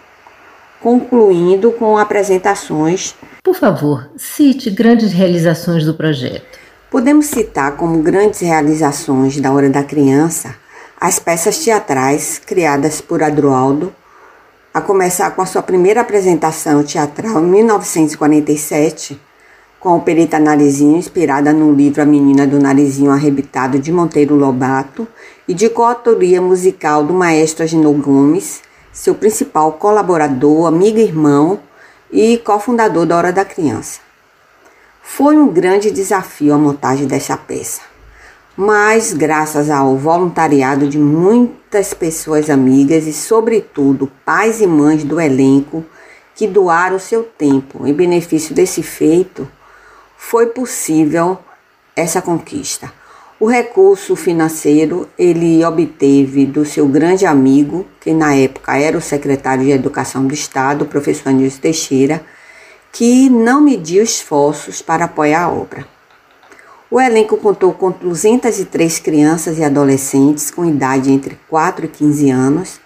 concluindo 0.81 1.71
com 1.71 1.97
apresentações. 1.97 3.15
Por 3.43 3.55
favor, 3.55 4.09
cite 4.17 4.71
grandes 4.71 5.11
realizações 5.13 5.85
do 5.85 5.93
projeto. 5.93 6.57
Podemos 6.89 7.27
citar 7.27 7.75
como 7.75 8.01
grandes 8.01 8.39
realizações 8.39 9.39
da 9.39 9.51
Hora 9.51 9.69
da 9.69 9.83
Criança 9.83 10.55
as 10.99 11.19
peças 11.19 11.59
teatrais 11.59 12.41
criadas 12.43 13.01
por 13.01 13.21
Adroaldo 13.21 13.93
a 14.73 14.81
começar 14.81 15.29
com 15.31 15.43
a 15.43 15.45
sua 15.45 15.61
primeira 15.61 16.01
apresentação 16.01 16.83
teatral 16.83 17.39
em 17.39 17.47
1947, 17.47 19.19
com 19.79 19.89
a 19.89 19.95
opereta 19.95 20.39
Narizinho, 20.39 20.97
inspirada 20.97 21.53
no 21.53 21.71
livro 21.71 22.01
A 22.01 22.05
Menina 22.05 22.47
do 22.47 22.59
Narizinho 22.59 23.11
Arrebitado 23.11 23.79
de 23.79 23.91
Monteiro 23.91 24.35
Lobato, 24.35 25.07
e 25.47 25.53
de 25.53 25.69
coautoria 25.69 26.41
musical 26.41 27.03
do 27.03 27.13
maestro 27.13 27.63
Agenor 27.63 27.93
Gomes, 27.93 28.61
seu 28.91 29.15
principal 29.15 29.73
colaborador, 29.73 30.67
amigo 30.67 30.97
e 30.97 31.03
irmão 31.03 31.59
e 32.11 32.37
cofundador 32.39 33.05
da 33.05 33.17
Hora 33.17 33.31
da 33.31 33.45
Criança. 33.45 33.99
Foi 35.01 35.37
um 35.37 35.47
grande 35.47 35.89
desafio 35.89 36.53
a 36.53 36.57
montagem 36.57 37.07
dessa 37.07 37.37
peça 37.37 37.96
mas 38.57 39.13
graças 39.13 39.69
ao 39.69 39.95
voluntariado 39.95 40.87
de 40.87 40.97
muitas 40.97 41.93
pessoas 41.93 42.49
amigas 42.49 43.05
e, 43.05 43.13
sobretudo, 43.13 44.11
pais 44.25 44.59
e 44.59 44.65
mães 44.65 45.03
do 45.03 45.21
elenco 45.21 45.85
que 46.33 46.47
doaram 46.47 46.97
seu 46.97 47.23
tempo 47.23 47.85
em 47.85 47.93
benefício 47.93 48.55
desse 48.55 48.81
feito, 48.81 49.47
foi 50.17 50.47
possível 50.47 51.37
essa 51.95 52.19
conquista. 52.19 52.91
O 53.39 53.45
recurso 53.45 54.15
financeiro 54.15 55.07
ele 55.19 55.63
obteve 55.63 56.47
do 56.47 56.65
seu 56.65 56.87
grande 56.87 57.27
amigo, 57.27 57.85
que 57.99 58.11
na 58.11 58.33
época 58.33 58.75
era 58.75 58.97
o 58.97 59.01
secretário 59.01 59.65
de 59.65 59.71
Educação 59.71 60.25
do 60.25 60.33
Estado, 60.33 60.81
o 60.81 60.87
professor 60.87 61.31
Nilson 61.31 61.59
Teixeira, 61.59 62.25
que 62.91 63.29
não 63.29 63.61
mediu 63.61 64.03
esforços 64.03 64.81
para 64.81 65.05
apoiar 65.05 65.43
a 65.43 65.51
obra. 65.51 65.96
O 66.89 67.01
elenco 67.01 67.35
contou 67.35 67.73
com 67.73 67.91
203 67.91 68.99
crianças 68.99 69.57
e 69.57 69.63
adolescentes 69.63 70.49
com 70.49 70.63
idade 70.63 71.11
entre 71.11 71.37
4 71.49 71.85
e 71.85 71.89
15 71.89 72.29
anos 72.29 72.79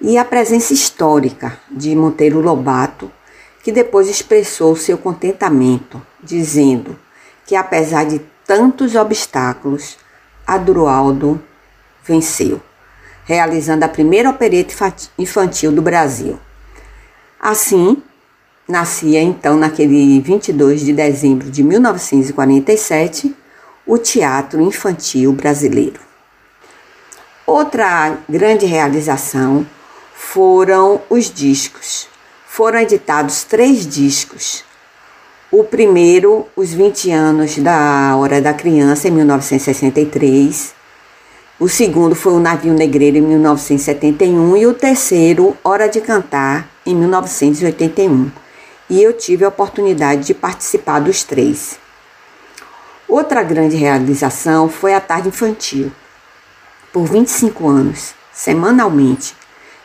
e 0.00 0.16
a 0.16 0.24
presença 0.24 0.72
histórica 0.72 1.58
de 1.70 1.94
Monteiro 1.94 2.40
Lobato, 2.40 3.12
que 3.62 3.70
depois 3.70 4.08
expressou 4.08 4.74
seu 4.74 4.96
contentamento, 4.96 6.00
dizendo 6.22 6.98
que 7.46 7.54
apesar 7.54 8.04
de 8.04 8.22
tantos 8.46 8.94
obstáculos, 8.94 9.98
Adroaldo 10.46 11.40
venceu, 12.02 12.58
realizando 13.26 13.84
a 13.84 13.88
primeira 13.88 14.30
opereta 14.30 14.94
infantil 15.18 15.70
do 15.70 15.82
Brasil. 15.82 16.38
Assim, 17.38 18.02
nascia 18.66 19.22
então 19.22 19.58
naquele 19.58 20.18
22 20.20 20.80
de 20.80 20.94
dezembro 20.94 21.50
de 21.50 21.62
1947 21.62 23.41
o 23.86 23.98
teatro 23.98 24.60
infantil 24.60 25.32
brasileiro. 25.32 26.00
Outra 27.46 28.16
grande 28.28 28.64
realização 28.64 29.66
foram 30.14 31.00
os 31.10 31.30
discos. 31.30 32.08
Foram 32.46 32.78
editados 32.78 33.44
três 33.44 33.86
discos. 33.86 34.64
O 35.50 35.64
primeiro, 35.64 36.46
Os 36.56 36.72
20 36.72 37.10
Anos 37.10 37.58
da 37.58 38.16
Hora 38.16 38.40
da 38.40 38.54
Criança, 38.54 39.08
em 39.08 39.10
1963. 39.10 40.72
O 41.60 41.68
segundo 41.68 42.14
foi 42.14 42.32
O 42.32 42.40
Navio 42.40 42.72
Negreiro, 42.72 43.18
em 43.18 43.20
1971. 43.20 44.56
E 44.56 44.66
o 44.66 44.72
terceiro, 44.72 45.56
Hora 45.62 45.88
de 45.88 46.00
Cantar, 46.00 46.70
em 46.86 46.94
1981. 46.94 48.30
E 48.88 49.02
eu 49.02 49.12
tive 49.12 49.44
a 49.44 49.48
oportunidade 49.48 50.24
de 50.26 50.34
participar 50.34 51.00
dos 51.00 51.22
três. 51.24 51.81
Outra 53.12 53.42
grande 53.42 53.76
realização 53.76 54.70
foi 54.70 54.94
a 54.94 55.00
tarde 55.00 55.28
infantil. 55.28 55.92
Por 56.90 57.04
25 57.04 57.68
anos, 57.68 58.14
semanalmente, 58.32 59.34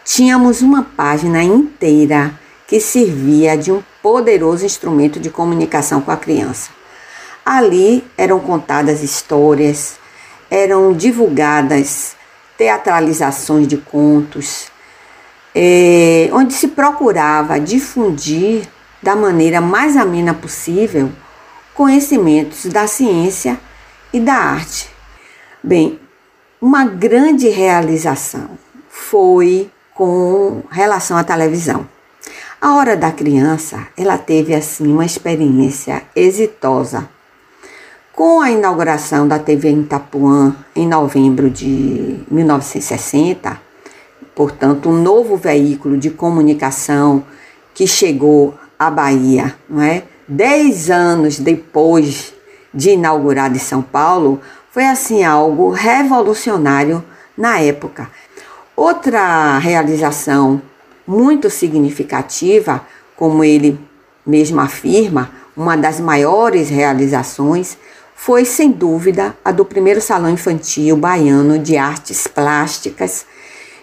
tínhamos 0.05 0.61
uma 0.61 0.81
página 0.81 1.43
inteira 1.43 2.33
que 2.65 2.79
servia 2.79 3.57
de 3.57 3.69
um 3.69 3.83
poderoso 4.01 4.65
instrumento 4.65 5.19
de 5.19 5.29
comunicação 5.29 5.99
com 5.99 6.09
a 6.09 6.15
criança. 6.15 6.69
Ali 7.45 8.01
eram 8.17 8.39
contadas 8.39 9.03
histórias, 9.03 9.99
eram 10.49 10.93
divulgadas 10.93 12.15
teatralizações 12.57 13.67
de 13.67 13.75
contos, 13.75 14.69
é, 15.53 16.29
onde 16.31 16.53
se 16.53 16.69
procurava 16.69 17.59
difundir 17.59 18.69
da 19.03 19.17
maneira 19.17 19.59
mais 19.59 19.97
amena 19.97 20.33
possível 20.33 21.11
conhecimentos 21.77 22.65
da 22.65 22.87
ciência 22.87 23.59
e 24.11 24.19
da 24.19 24.33
arte. 24.33 24.89
Bem, 25.63 25.99
uma 26.59 26.83
grande 26.85 27.49
realização 27.49 28.49
foi 28.89 29.69
com 29.93 30.63
relação 30.71 31.15
à 31.15 31.23
televisão. 31.23 31.87
A 32.59 32.73
Hora 32.73 32.97
da 32.97 33.11
Criança, 33.11 33.87
ela 33.95 34.17
teve 34.17 34.55
assim 34.55 34.91
uma 34.91 35.05
experiência 35.05 36.01
exitosa. 36.15 37.07
Com 38.11 38.41
a 38.41 38.49
inauguração 38.49 39.27
da 39.27 39.37
TV 39.37 39.69
em 39.69 39.81
Itapuã 39.81 40.55
em 40.75 40.87
novembro 40.87 41.47
de 41.47 42.21
1960, 42.31 43.61
portanto, 44.33 44.89
um 44.89 44.99
novo 44.99 45.37
veículo 45.37 45.95
de 45.95 46.09
comunicação 46.09 47.23
que 47.75 47.85
chegou 47.85 48.55
à 48.79 48.89
Bahia, 48.89 49.55
não 49.69 49.83
é? 49.83 50.01
Dez 50.27 50.89
anos 50.89 51.39
depois 51.39 52.33
de 52.73 52.91
inaugurado 52.91 53.55
em 53.55 53.59
São 53.59 53.81
Paulo, 53.81 54.41
foi 54.71 54.85
assim 54.85 55.23
algo 55.23 55.69
revolucionário 55.69 57.03
na 57.37 57.59
época. 57.59 58.09
Outra 58.75 59.57
realização 59.57 60.61
muito 61.07 61.49
significativa, 61.49 62.85
como 63.15 63.43
ele 63.43 63.79
mesmo 64.25 64.59
afirma, 64.59 65.31
uma 65.55 65.75
das 65.75 65.99
maiores 65.99 66.69
realizações, 66.69 67.77
foi 68.15 68.45
sem 68.45 68.71
dúvida 68.71 69.35
a 69.43 69.51
do 69.51 69.63
primeiro 69.63 70.01
Salão 70.01 70.29
Infantil 70.29 70.97
Baiano 70.97 71.57
de 71.57 71.77
Artes 71.77 72.27
Plásticas, 72.27 73.25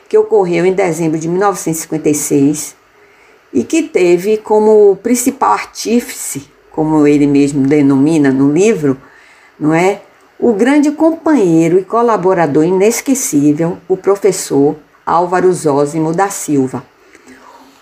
que 0.09 0.19
ocorreu 0.19 0.67
em 0.67 0.73
dezembro 0.73 1.19
de 1.19 1.29
1956 1.29 2.77
e 3.55 3.63
que 3.63 3.85
teve 3.85 4.37
como 4.39 4.97
principal 4.97 5.53
artífice, 5.53 6.51
como 6.73 7.07
ele 7.07 7.25
mesmo 7.25 7.65
denomina 7.65 8.33
no 8.33 8.53
livro, 8.53 8.99
não 9.59 9.73
é? 9.73 10.03
O 10.41 10.53
grande 10.53 10.91
companheiro 10.91 11.79
e 11.79 11.85
colaborador 11.85 12.65
inesquecível, 12.65 13.79
o 13.87 13.97
professor 13.97 14.75
Álvaro 15.07 15.53
Zósimo 15.53 16.13
da 16.13 16.29
Silva. 16.29 16.85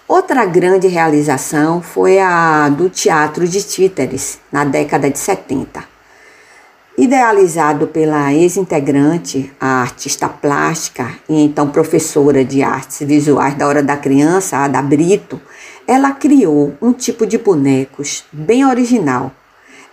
Outra 0.07 0.45
grande 0.45 0.87
realização 0.89 1.81
foi 1.81 2.19
a 2.19 2.69
do 2.69 2.91
Teatro 2.91 3.49
de 3.49 3.63
Títeres, 3.63 4.39
na 4.53 4.63
década 4.63 5.09
de 5.09 5.19
70. 5.19 5.83
Idealizado 6.99 7.87
pela 7.87 8.35
ex-integrante, 8.35 9.51
a 9.59 9.81
artista 9.81 10.29
plástica 10.29 11.09
e 11.27 11.43
então 11.43 11.71
professora 11.71 12.45
de 12.45 12.63
artes 12.63 12.99
visuais 13.07 13.55
da 13.55 13.67
Hora 13.67 13.83
da 13.83 13.97
Criança, 13.97 14.59
Ada 14.59 14.83
Brito, 14.83 15.41
ela 15.93 16.13
criou 16.13 16.73
um 16.81 16.91
tipo 16.91 17.27
de 17.27 17.37
bonecos 17.37 18.25
bem 18.33 18.65
original. 18.65 19.31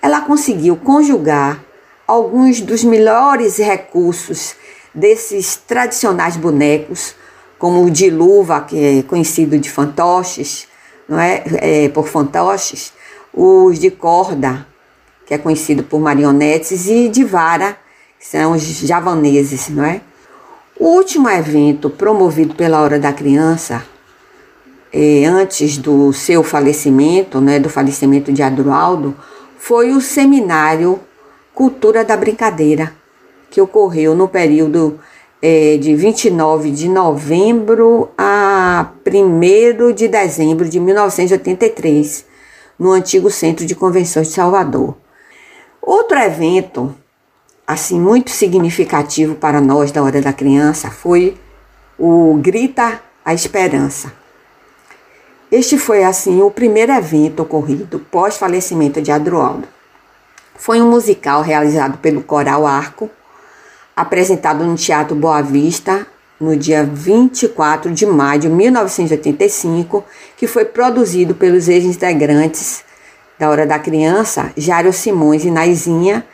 Ela 0.01 0.21
conseguiu 0.21 0.77
conjugar 0.77 1.61
alguns 2.07 2.61
dos 2.61 2.85
melhores 2.85 3.57
recursos 3.57 4.55
desses 4.95 5.57
tradicionais 5.57 6.37
bonecos, 6.37 7.13
como 7.57 7.83
o 7.83 7.91
de 7.91 8.09
luva, 8.09 8.61
que 8.61 8.99
é 8.99 9.03
conhecido 9.03 9.59
de 9.59 9.69
fantoches, 9.69 10.69
não 11.07 11.19
é? 11.19 11.43
é 11.57 11.89
por 11.89 12.07
fantoches, 12.07 12.93
os 13.33 13.77
de 13.77 13.91
corda, 13.91 14.65
que 15.25 15.33
é 15.33 15.37
conhecido 15.37 15.83
por 15.83 15.99
marionetes, 15.99 16.87
e 16.87 17.09
de 17.09 17.25
vara, 17.25 17.77
que 18.17 18.25
são 18.25 18.53
os 18.53 18.61
javaneses, 18.61 19.67
não 19.67 19.83
é? 19.83 19.99
O 20.79 20.85
último 20.95 21.29
evento 21.29 21.89
promovido 21.89 22.55
pela 22.55 22.79
Hora 22.79 22.97
da 22.97 23.11
Criança, 23.11 23.83
antes 25.27 25.77
do 25.77 26.11
seu 26.11 26.43
falecimento, 26.43 27.39
né, 27.39 27.59
do 27.59 27.69
falecimento 27.69 28.31
de 28.31 28.41
Adroaldo, 28.41 29.15
foi 29.57 29.91
o 29.91 30.01
seminário 30.01 30.99
Cultura 31.53 32.05
da 32.05 32.15
Brincadeira, 32.15 32.93
que 33.51 33.59
ocorreu 33.59 34.15
no 34.15 34.27
período 34.27 34.99
eh, 35.41 35.77
de 35.77 35.95
29 35.95 36.71
de 36.71 36.87
novembro 36.87 38.09
a 38.17 38.91
1 39.05 39.93
de 39.93 40.07
dezembro 40.07 40.67
de 40.67 40.79
1983 40.79 42.25
no 42.79 42.91
antigo 42.91 43.29
Centro 43.29 43.65
de 43.65 43.75
Convenções 43.75 44.29
de 44.29 44.33
Salvador. 44.33 44.95
Outro 45.81 46.17
evento, 46.17 46.95
assim, 47.67 47.99
muito 47.99 48.31
significativo 48.31 49.35
para 49.35 49.59
nós 49.59 49.91
da 49.91 50.01
Hora 50.01 50.21
da 50.21 50.31
Criança 50.31 50.89
foi 50.89 51.35
o 51.97 52.39
Grita 52.41 53.01
a 53.25 53.33
Esperança. 53.33 54.13
Este 55.51 55.77
foi, 55.77 56.03
assim, 56.03 56.41
o 56.41 56.51
primeiro 56.51 56.91
evento 56.91 57.41
ocorrido 57.41 57.99
pós-falecimento 58.11 59.01
de 59.01 59.11
Adroaldo. 59.11 59.67
Foi 60.55 60.81
um 60.81 60.89
musical 60.89 61.41
realizado 61.41 61.97
pelo 61.97 62.21
Coral 62.21 62.67
Arco, 62.67 63.09
apresentado 63.95 64.63
no 64.63 64.75
Teatro 64.75 65.15
Boa 65.15 65.41
Vista 65.41 66.05
no 66.39 66.55
dia 66.55 66.83
24 66.83 67.91
de 67.91 68.05
maio 68.05 68.41
de 68.41 68.49
1985, 68.49 70.05
que 70.37 70.47
foi 70.47 70.65
produzido 70.65 71.35
pelos 71.35 71.67
ex-integrantes 71.67 72.83
da 73.37 73.49
Hora 73.49 73.65
da 73.65 73.77
Criança, 73.77 74.51
Jário 74.55 74.93
Simões 74.93 75.43
e 75.43 75.51
Naizinha, 75.51 76.25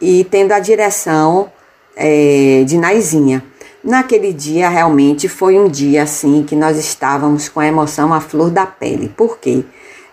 e 0.00 0.24
tendo 0.24 0.52
a 0.52 0.58
direção 0.58 1.52
é, 1.96 2.64
de 2.66 2.76
Naizinha. 2.76 3.44
Naquele 3.84 4.32
dia, 4.32 4.70
realmente, 4.70 5.28
foi 5.28 5.58
um 5.58 5.68
dia 5.68 6.04
assim 6.04 6.42
que 6.42 6.56
nós 6.56 6.78
estávamos 6.78 7.50
com 7.50 7.60
a 7.60 7.66
emoção 7.66 8.14
à 8.14 8.20
flor 8.20 8.50
da 8.50 8.64
pele. 8.64 9.10
Por 9.14 9.38
quê? 9.38 9.62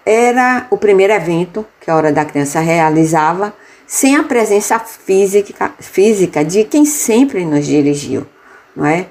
Era 0.06 0.68
o 0.70 0.78
primeiro 0.78 1.14
evento 1.14 1.66
que 1.80 1.90
a 1.90 1.96
Hora 1.96 2.12
da 2.12 2.26
Criança 2.26 2.60
realizava 2.60 3.54
sem 3.88 4.18
a 4.18 4.24
presença 4.24 4.78
física, 4.78 5.74
física 5.80 6.44
de 6.44 6.66
quem 6.66 6.84
sempre 6.84 7.46
nos 7.46 7.66
dirigiu, 7.66 8.26
não 8.76 8.86
é? 8.86 9.06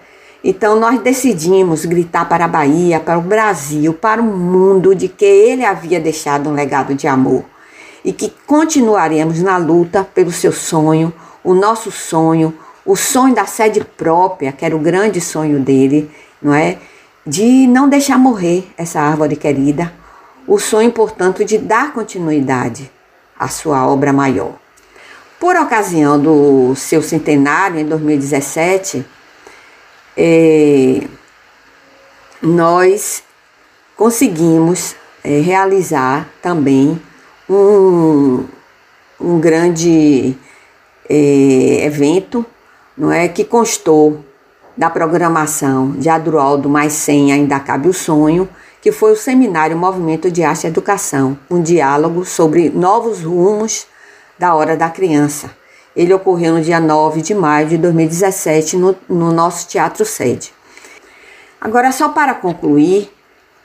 Então 0.44 0.78
nós 0.78 1.00
decidimos 1.00 1.86
gritar 1.86 2.28
para 2.28 2.44
a 2.44 2.48
Bahia, 2.48 3.00
para 3.00 3.18
o 3.18 3.22
Brasil, 3.22 3.94
para 3.94 4.20
o 4.20 4.24
mundo 4.24 4.94
de 4.94 5.08
que 5.08 5.24
ele 5.24 5.64
havia 5.64 5.98
deixado 5.98 6.50
um 6.50 6.54
legado 6.54 6.94
de 6.94 7.06
amor 7.06 7.44
e 8.04 8.12
que 8.12 8.32
continuaremos 8.46 9.40
na 9.40 9.56
luta 9.56 10.02
pelo 10.02 10.32
seu 10.32 10.52
sonho, 10.52 11.12
o 11.44 11.54
nosso 11.54 11.90
sonho, 11.90 12.54
o 12.84 12.96
sonho 12.96 13.34
da 13.34 13.46
sede 13.46 13.84
própria, 13.84 14.52
que 14.52 14.64
era 14.64 14.74
o 14.74 14.78
grande 14.78 15.20
sonho 15.20 15.60
dele, 15.60 16.10
não 16.40 16.54
é? 16.54 16.78
De 17.26 17.66
não 17.66 17.88
deixar 17.88 18.18
morrer 18.18 18.68
essa 18.76 19.00
árvore 19.00 19.36
querida, 19.36 19.92
o 20.46 20.58
sonho, 20.58 20.90
portanto, 20.90 21.44
de 21.44 21.58
dar 21.58 21.92
continuidade 21.92 22.90
à 23.38 23.48
sua 23.48 23.86
obra 23.86 24.12
maior. 24.12 24.54
Por 25.38 25.56
ocasião 25.56 26.20
do 26.20 26.74
seu 26.74 27.02
centenário, 27.02 27.78
em 27.78 27.86
2017, 27.86 29.04
é, 30.16 31.02
nós 32.42 33.22
conseguimos 33.96 34.96
é, 35.22 35.40
realizar 35.40 36.28
também 36.42 37.00
um, 37.48 38.44
um 39.20 39.38
grande 39.38 40.34
é, 41.08 41.84
evento 41.84 42.44
não 43.00 43.10
é, 43.10 43.26
que 43.28 43.44
constou 43.44 44.22
da 44.76 44.90
programação 44.90 45.92
de 45.92 46.10
Adroaldo 46.10 46.68
mais 46.68 46.92
100 46.92 47.32
Ainda 47.32 47.58
Cabe 47.58 47.88
o 47.88 47.94
Sonho, 47.94 48.46
que 48.82 48.92
foi 48.92 49.12
o 49.12 49.16
seminário 49.16 49.74
Movimento 49.74 50.30
de 50.30 50.42
Arte 50.42 50.64
e 50.64 50.66
Educação, 50.66 51.38
um 51.50 51.62
diálogo 51.62 52.26
sobre 52.26 52.68
novos 52.68 53.22
rumos 53.22 53.86
da 54.38 54.54
Hora 54.54 54.76
da 54.76 54.90
Criança. 54.90 55.50
Ele 55.96 56.12
ocorreu 56.12 56.54
no 56.54 56.60
dia 56.60 56.78
9 56.78 57.22
de 57.22 57.34
maio 57.34 57.68
de 57.68 57.78
2017 57.78 58.76
no, 58.76 58.94
no 59.08 59.32
nosso 59.32 59.66
Teatro 59.66 60.04
Sede. 60.04 60.52
Agora, 61.58 61.92
só 61.92 62.10
para 62.10 62.34
concluir, 62.34 63.10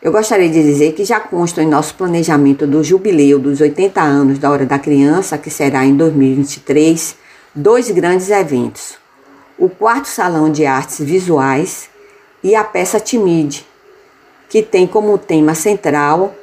eu 0.02 0.14
gostaria 0.14 0.48
de 0.48 0.64
dizer 0.64 0.94
que 0.94 1.04
já 1.04 1.20
consta 1.20 1.62
em 1.62 1.68
nosso 1.68 1.96
planejamento 1.96 2.66
do 2.66 2.82
jubileu 2.82 3.38
dos 3.38 3.60
80 3.60 4.02
anos 4.02 4.40
da 4.40 4.50
Hora 4.50 4.66
da 4.66 4.80
Criança, 4.80 5.38
que 5.38 5.50
será 5.50 5.86
em 5.86 5.96
2023, 5.96 7.18
dois 7.54 7.92
grandes 7.92 8.30
eventos: 8.30 9.05
o 9.58 9.70
quarto 9.70 10.08
Salão 10.08 10.52
de 10.52 10.66
Artes 10.66 11.00
Visuais 11.00 11.90
e 12.44 12.56
a 12.56 12.64
peça 12.64 13.00
Timide, 13.00 13.66
que 14.50 14.62
tem 14.62 14.86
como 14.86 15.18
tema 15.18 15.56
central 15.56 16.36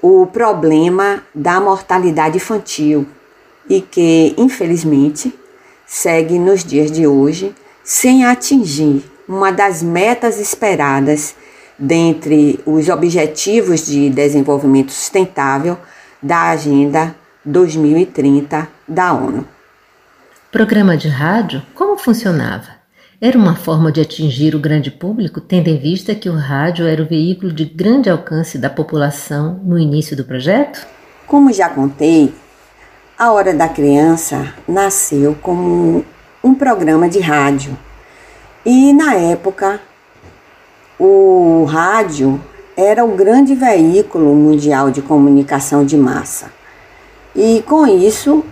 o 0.00 0.26
problema 0.26 1.22
da 1.34 1.60
mortalidade 1.60 2.36
infantil 2.36 3.06
e 3.68 3.80
que, 3.80 4.34
infelizmente, 4.38 5.34
segue 5.86 6.38
nos 6.38 6.64
dias 6.64 6.90
de 6.90 7.06
hoje 7.06 7.54
sem 7.82 8.24
atingir 8.24 9.04
uma 9.28 9.50
das 9.50 9.82
metas 9.82 10.38
esperadas 10.38 11.34
dentre 11.78 12.60
os 12.64 12.88
Objetivos 12.88 13.84
de 13.86 14.08
Desenvolvimento 14.08 14.92
Sustentável 14.92 15.76
da 16.22 16.50
Agenda 16.50 17.14
2030 17.44 18.68
da 18.86 19.12
ONU. 19.12 19.55
Programa 20.56 20.96
de 20.96 21.06
rádio, 21.06 21.60
como 21.74 21.98
funcionava? 21.98 22.68
Era 23.20 23.36
uma 23.36 23.54
forma 23.54 23.92
de 23.92 24.00
atingir 24.00 24.54
o 24.54 24.58
grande 24.58 24.90
público, 24.90 25.38
tendo 25.38 25.68
em 25.68 25.76
vista 25.76 26.14
que 26.14 26.30
o 26.30 26.34
rádio 26.34 26.86
era 26.86 27.02
o 27.02 27.06
veículo 27.06 27.52
de 27.52 27.66
grande 27.66 28.08
alcance 28.08 28.56
da 28.56 28.70
população 28.70 29.60
no 29.62 29.78
início 29.78 30.16
do 30.16 30.24
projeto? 30.24 30.86
Como 31.26 31.52
já 31.52 31.68
contei, 31.68 32.32
a 33.18 33.30
Hora 33.32 33.52
da 33.52 33.68
Criança 33.68 34.54
nasceu 34.66 35.36
como 35.42 36.02
um 36.42 36.54
programa 36.54 37.06
de 37.06 37.20
rádio. 37.20 37.76
E 38.64 38.94
na 38.94 39.12
época, 39.12 39.78
o 40.98 41.66
rádio 41.68 42.40
era 42.74 43.04
o 43.04 43.14
grande 43.14 43.54
veículo 43.54 44.34
mundial 44.34 44.90
de 44.90 45.02
comunicação 45.02 45.84
de 45.84 45.98
massa. 45.98 46.50
E 47.34 47.62
com 47.66 47.86
isso, 47.86 48.42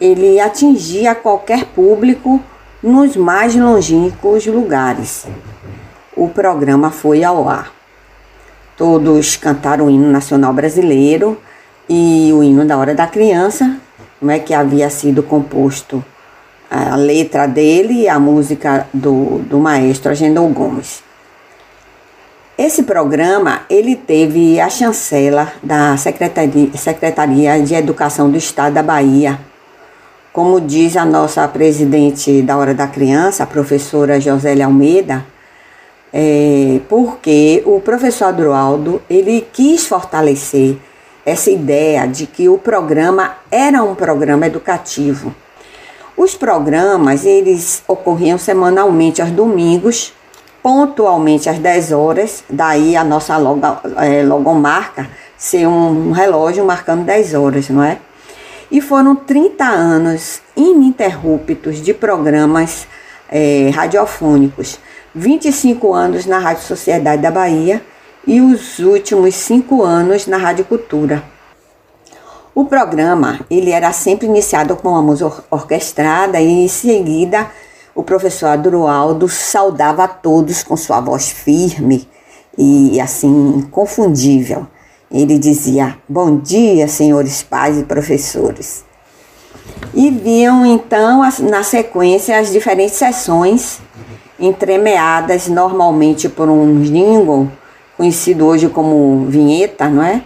ele 0.00 0.38
atingia 0.40 1.14
qualquer 1.14 1.64
público 1.64 2.40
nos 2.82 3.16
mais 3.16 3.54
longínquos 3.54 4.46
lugares. 4.46 5.26
O 6.16 6.28
programa 6.28 6.90
foi 6.90 7.24
ao 7.24 7.48
ar. 7.48 7.72
Todos 8.76 9.36
cantaram 9.36 9.86
o 9.86 9.90
hino 9.90 10.10
nacional 10.10 10.52
brasileiro 10.52 11.36
e 11.88 12.30
o 12.32 12.42
hino 12.42 12.64
da 12.64 12.76
Hora 12.76 12.94
da 12.94 13.06
Criança, 13.06 13.76
não 14.20 14.30
é 14.30 14.38
que 14.38 14.54
havia 14.54 14.90
sido 14.90 15.22
composto 15.22 16.04
a 16.70 16.96
letra 16.96 17.46
dele 17.46 18.02
e 18.02 18.08
a 18.08 18.18
música 18.18 18.86
do, 18.92 19.38
do 19.38 19.58
maestro 19.58 20.12
Agendou 20.12 20.48
Gomes. 20.48 21.02
Esse 22.58 22.82
programa 22.82 23.62
ele 23.70 23.94
teve 23.94 24.60
a 24.60 24.68
chancela 24.68 25.52
da 25.62 25.96
Secretaria, 25.96 26.70
Secretaria 26.76 27.62
de 27.62 27.74
Educação 27.74 28.30
do 28.30 28.36
Estado 28.36 28.74
da 28.74 28.82
Bahia, 28.82 29.38
como 30.38 30.60
diz 30.60 30.96
a 30.96 31.04
nossa 31.04 31.48
presidente 31.48 32.42
da 32.42 32.56
Hora 32.56 32.72
da 32.72 32.86
Criança, 32.86 33.42
a 33.42 33.46
professora 33.46 34.20
Josélia 34.20 34.66
Almeida, 34.66 35.26
é, 36.12 36.78
porque 36.88 37.60
o 37.66 37.80
professor 37.80 38.26
Adroaldo 38.26 39.02
ele 39.10 39.44
quis 39.52 39.84
fortalecer 39.84 40.76
essa 41.26 41.50
ideia 41.50 42.06
de 42.06 42.24
que 42.24 42.48
o 42.48 42.56
programa 42.56 43.32
era 43.50 43.82
um 43.82 43.96
programa 43.96 44.46
educativo. 44.46 45.34
Os 46.16 46.36
programas, 46.36 47.24
eles 47.26 47.82
ocorriam 47.88 48.38
semanalmente 48.38 49.20
aos 49.20 49.32
domingos, 49.32 50.12
pontualmente 50.62 51.48
às 51.48 51.58
10 51.58 51.90
horas, 51.90 52.44
daí 52.48 52.94
a 52.94 53.02
nossa 53.02 53.36
logo, 53.38 53.60
é, 53.96 54.22
logomarca 54.22 55.10
ser 55.36 55.66
um 55.66 56.12
relógio 56.12 56.64
marcando 56.64 57.04
10 57.04 57.34
horas, 57.34 57.68
não 57.70 57.82
é? 57.82 57.98
E 58.70 58.80
foram 58.80 59.16
30 59.16 59.64
anos 59.64 60.40
ininterruptos 60.56 61.80
de 61.80 61.94
programas 61.94 62.86
é, 63.30 63.70
radiofônicos, 63.70 64.78
25 65.14 65.94
anos 65.94 66.26
na 66.26 66.38
Rádio 66.38 66.64
Sociedade 66.64 67.22
da 67.22 67.30
Bahia 67.30 67.82
e 68.26 68.40
os 68.40 68.78
últimos 68.78 69.34
cinco 69.34 69.82
anos 69.82 70.26
na 70.26 70.36
Rádio 70.36 70.66
Cultura. 70.66 71.22
O 72.54 72.64
programa 72.64 73.40
ele 73.50 73.70
era 73.70 73.92
sempre 73.92 74.26
iniciado 74.26 74.76
com 74.76 74.88
uma 74.88 75.00
música 75.00 75.44
orquestrada 75.50 76.40
e 76.40 76.64
em 76.64 76.68
seguida 76.68 77.50
o 77.94 78.02
professor 78.02 78.48
Adroaldo 78.48 79.28
saudava 79.28 80.04
a 80.04 80.08
todos 80.08 80.62
com 80.62 80.76
sua 80.76 81.00
voz 81.00 81.30
firme 81.30 82.08
e 82.56 83.00
assim 83.00 83.58
inconfundível. 83.58 84.66
Ele 85.10 85.38
dizia: 85.38 85.96
Bom 86.08 86.38
dia, 86.38 86.86
senhores 86.86 87.42
pais 87.42 87.78
e 87.78 87.84
professores. 87.84 88.84
E 89.94 90.10
viam 90.10 90.66
então 90.66 91.22
na 91.50 91.62
sequência 91.62 92.38
as 92.38 92.52
diferentes 92.52 92.96
sessões 92.96 93.80
entremeadas 94.38 95.48
normalmente 95.48 96.28
por 96.28 96.48
um 96.48 96.82
jingle 96.82 97.50
conhecido 97.96 98.46
hoje 98.46 98.68
como 98.68 99.26
vinheta, 99.26 99.88
não 99.88 100.02
é? 100.02 100.22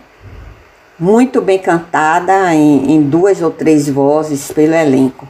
Muito 0.99 1.41
bem 1.41 1.59
cantada 1.59 2.55
em, 2.55 2.93
em 2.93 3.03
duas 3.03 3.41
ou 3.41 3.51
três 3.51 3.89
vozes 3.89 4.51
pelo 4.53 4.75
elenco. 4.75 5.27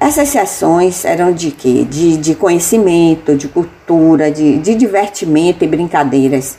Essas 0.00 0.28
sessões 0.28 1.04
eram 1.04 1.32
de 1.32 1.50
quê? 1.50 1.86
De, 1.88 2.16
de 2.16 2.34
conhecimento, 2.34 3.36
de 3.36 3.46
cultura, 3.46 4.30
de, 4.30 4.58
de 4.58 4.74
divertimento 4.74 5.64
e 5.64 5.68
brincadeiras. 5.68 6.58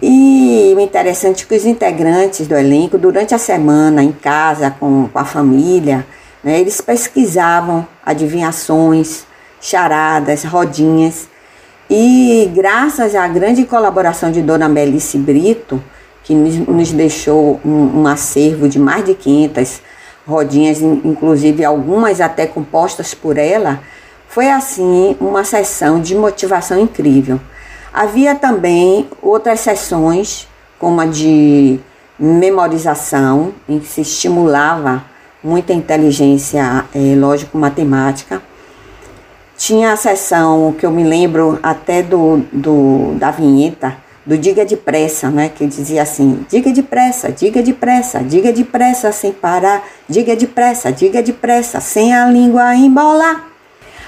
E 0.00 0.74
o 0.76 0.80
interessante 0.80 1.44
é 1.44 1.46
que 1.46 1.54
os 1.54 1.64
integrantes 1.64 2.46
do 2.46 2.54
elenco, 2.54 2.98
durante 2.98 3.34
a 3.34 3.38
semana, 3.38 4.02
em 4.02 4.12
casa, 4.12 4.70
com, 4.70 5.08
com 5.08 5.18
a 5.18 5.24
família, 5.24 6.06
né, 6.42 6.60
eles 6.60 6.80
pesquisavam 6.80 7.86
adivinhações, 8.04 9.24
charadas, 9.60 10.44
rodinhas. 10.44 11.28
E 11.88 12.50
graças 12.54 13.14
à 13.14 13.26
grande 13.28 13.64
colaboração 13.64 14.32
de 14.32 14.42
Dona 14.42 14.68
Melice 14.68 15.18
Brito, 15.18 15.82
que 16.24 16.34
nos 16.34 16.92
deixou 16.92 17.60
um, 17.64 18.02
um 18.02 18.06
acervo 18.06 18.68
de 18.68 18.78
mais 18.78 19.04
de 19.04 19.14
500 19.14 19.82
rodinhas, 20.26 20.80
inclusive 20.80 21.64
algumas 21.64 22.20
até 22.20 22.46
compostas 22.46 23.12
por 23.12 23.36
ela, 23.36 23.80
foi 24.28 24.48
assim 24.48 25.16
uma 25.20 25.44
sessão 25.44 26.00
de 26.00 26.14
motivação 26.14 26.78
incrível. 26.78 27.40
Havia 27.92 28.34
também 28.34 29.06
outras 29.20 29.60
sessões, 29.60 30.48
como 30.78 31.00
a 31.00 31.06
de 31.06 31.78
memorização, 32.18 33.52
em 33.68 33.78
que 33.78 33.86
se 33.86 34.00
estimulava 34.00 35.04
muita 35.44 35.72
inteligência 35.72 36.84
é, 36.94 37.14
lógico-matemática. 37.16 38.40
Tinha 39.56 39.92
a 39.92 39.96
sessão 39.96 40.74
que 40.78 40.86
eu 40.86 40.90
me 40.90 41.04
lembro 41.04 41.58
até 41.62 42.02
do, 42.02 42.38
do, 42.52 43.14
da 43.18 43.30
vinheta, 43.30 43.96
do 44.24 44.38
Diga 44.38 44.64
Depressa, 44.64 45.30
né? 45.30 45.50
Que 45.54 45.66
dizia 45.66 46.02
assim: 46.02 46.46
diga 46.48 46.72
depressa, 46.72 47.30
diga 47.30 47.62
depressa, 47.62 48.20
diga 48.20 48.52
depressa 48.52 49.12
sem 49.12 49.32
parar, 49.32 49.84
diga 50.08 50.34
depressa, 50.34 50.90
diga 50.92 51.22
depressa, 51.22 51.80
sem 51.80 52.14
a 52.14 52.26
língua 52.26 52.74
embolar. 52.74 53.51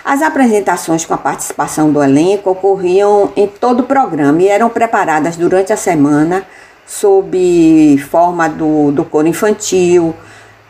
As 0.05 0.21
apresentações 0.21 1.07
com 1.07 1.15
a 1.15 1.19
participação 1.19 1.91
do 1.91 2.03
elenco 2.03 2.51
ocorriam 2.51 3.33
em 3.35 3.47
todo 3.47 3.81
o 3.81 3.85
programa 3.85 4.43
e 4.43 4.49
eram 4.49 4.69
preparadas 4.69 5.35
durante 5.35 5.73
a 5.73 5.79
semana 5.79 6.45
sob 6.87 7.97
forma 8.11 8.47
do, 8.47 8.93
do 8.93 9.03
coro 9.03 9.27
infantil, 9.27 10.15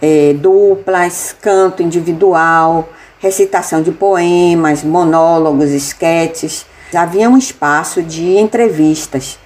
é, 0.01 0.35
duplas, 0.35 1.35
canto 1.41 1.83
individual, 1.83 2.89
recitação 3.19 3.83
de 3.83 3.91
poemas, 3.91 4.85
monólogos, 4.85 5.71
esquetes. 5.71 6.65
Havia 6.95 7.29
um 7.29 7.37
espaço 7.37 8.05
de 8.05 8.37
entrevistas. 8.37 9.37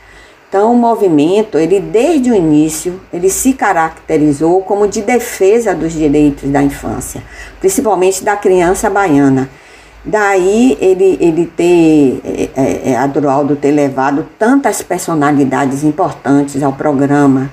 Então, 0.50 0.74
o 0.74 0.76
movimento, 0.76 1.56
ele 1.56 1.80
desde 1.80 2.30
o 2.30 2.34
início, 2.34 3.00
ele 3.10 3.30
se 3.30 3.54
caracterizou 3.54 4.60
como 4.62 4.86
de 4.86 5.00
defesa 5.00 5.74
dos 5.74 5.94
direitos 5.94 6.50
da 6.50 6.62
infância, 6.62 7.22
principalmente 7.58 8.22
da 8.22 8.36
criança 8.36 8.90
baiana. 8.90 9.48
Daí 10.08 10.78
ele, 10.80 11.18
ele 11.20 11.44
ter, 11.54 12.22
é, 12.24 12.48
é, 12.56 12.90
é 12.92 12.96
Adroaldo 12.96 13.54
ter 13.56 13.72
levado 13.72 14.26
tantas 14.38 14.80
personalidades 14.80 15.84
importantes 15.84 16.62
ao 16.62 16.72
programa, 16.72 17.50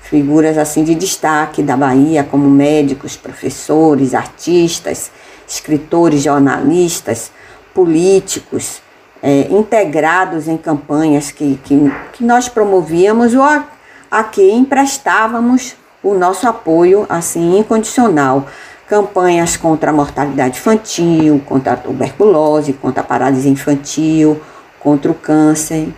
figuras 0.00 0.58
assim 0.58 0.82
de 0.82 0.96
destaque 0.96 1.62
da 1.62 1.76
Bahia, 1.76 2.26
como 2.28 2.50
médicos, 2.50 3.16
professores, 3.16 4.14
artistas, 4.14 5.12
escritores, 5.46 6.24
jornalistas, 6.24 7.30
políticos, 7.72 8.82
é, 9.22 9.46
integrados 9.48 10.48
em 10.48 10.56
campanhas 10.56 11.30
que, 11.30 11.56
que, 11.62 11.92
que 12.14 12.24
nós 12.24 12.48
promovíamos 12.48 13.32
ou 13.32 13.44
a, 13.44 13.64
a 14.10 14.24
que 14.24 14.50
emprestávamos 14.50 15.76
o 16.02 16.14
nosso 16.14 16.48
apoio 16.48 17.06
assim 17.08 17.60
incondicional 17.60 18.48
campanhas 18.92 19.56
contra 19.56 19.88
a 19.88 19.94
mortalidade 19.94 20.58
infantil, 20.58 21.40
contra 21.46 21.72
a 21.72 21.76
tuberculose, 21.78 22.74
contra 22.74 23.00
a 23.00 23.04
paralisia 23.06 23.50
infantil, 23.50 24.38
contra 24.78 25.10
o 25.10 25.14
câncer. 25.14 25.88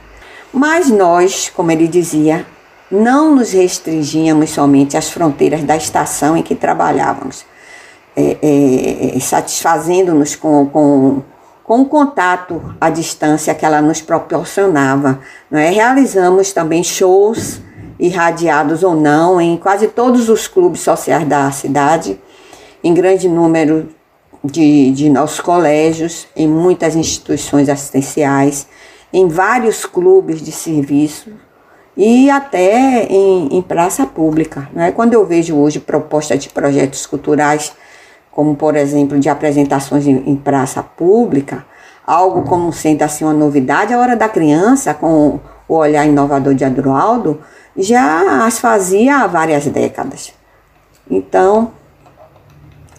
Mas 0.53 0.89
nós, 0.91 1.51
como 1.53 1.73
ele 1.73 1.89
dizia, 1.89 2.47
não 2.89 3.35
nos 3.35 3.51
restringíamos 3.51 4.51
somente 4.51 4.97
às 4.97 5.11
fronteiras 5.11 5.65
da 5.65 5.77
estação 5.77 6.37
em 6.37 6.43
que 6.45 6.55
trabalhávamos, 6.55 7.45
é, 8.15 9.17
é, 9.17 9.19
satisfazendo-nos 9.19 10.37
com, 10.37 10.65
com, 10.67 11.23
com 11.65 11.81
o 11.81 11.87
contato 11.87 12.77
à 12.81 12.91
distância 12.91 13.57
que 13.57 13.67
ela 13.67 13.83
nos 13.83 14.01
proporcionava. 14.01 15.19
Não 15.51 15.59
é? 15.59 15.69
Realizamos 15.69 16.53
também 16.53 16.85
shows 16.85 17.61
irradiados 17.99 18.85
ou 18.85 18.95
não 18.95 19.41
em 19.41 19.57
quase 19.57 19.89
todos 19.89 20.29
os 20.29 20.47
clubes 20.47 20.83
sociais 20.83 21.27
da 21.27 21.51
cidade 21.51 22.21
em 22.85 22.93
grande 22.93 23.29
número 23.29 23.89
de, 24.45 24.91
de 24.91 25.09
nossos 25.09 25.41
colégios, 25.41 26.29
em 26.37 26.47
muitas 26.47 26.95
instituições 26.95 27.71
assistenciais, 27.71 28.69
em 29.11 29.27
vários 29.27 29.87
clubes 29.87 30.43
de 30.43 30.53
serviço 30.53 31.31
e 31.97 32.29
até 32.29 33.07
em, 33.07 33.57
em 33.57 33.63
praça 33.63 34.05
pública. 34.05 34.69
Né? 34.75 34.93
Quando 34.93 35.15
eu 35.15 35.25
vejo 35.25 35.57
hoje 35.57 35.81
proposta 35.81 36.37
de 36.37 36.51
projetos 36.51 37.07
culturais, 37.07 37.73
como 38.31 38.55
por 38.55 38.77
exemplo 38.77 39.19
de 39.19 39.31
apresentações 39.31 40.07
em, 40.07 40.17
em 40.27 40.37
praça 40.37 40.83
pública, 40.83 41.65
algo 42.07 42.43
como 42.43 42.71
sendo 42.71 43.03
assim 43.03 43.25
uma 43.25 43.33
novidade, 43.33 43.95
a 43.95 43.99
hora 43.99 44.15
da 44.15 44.29
criança, 44.29 44.93
com 44.93 45.41
o 45.67 45.75
olhar 45.75 46.07
inovador 46.07 46.55
de 46.55 46.65
Adroaldo, 46.65 47.41
já 47.75 48.45
as 48.45 48.59
fazia 48.59 49.19
há 49.19 49.27
várias 49.27 49.65
décadas. 49.67 50.35
Então, 51.11 51.73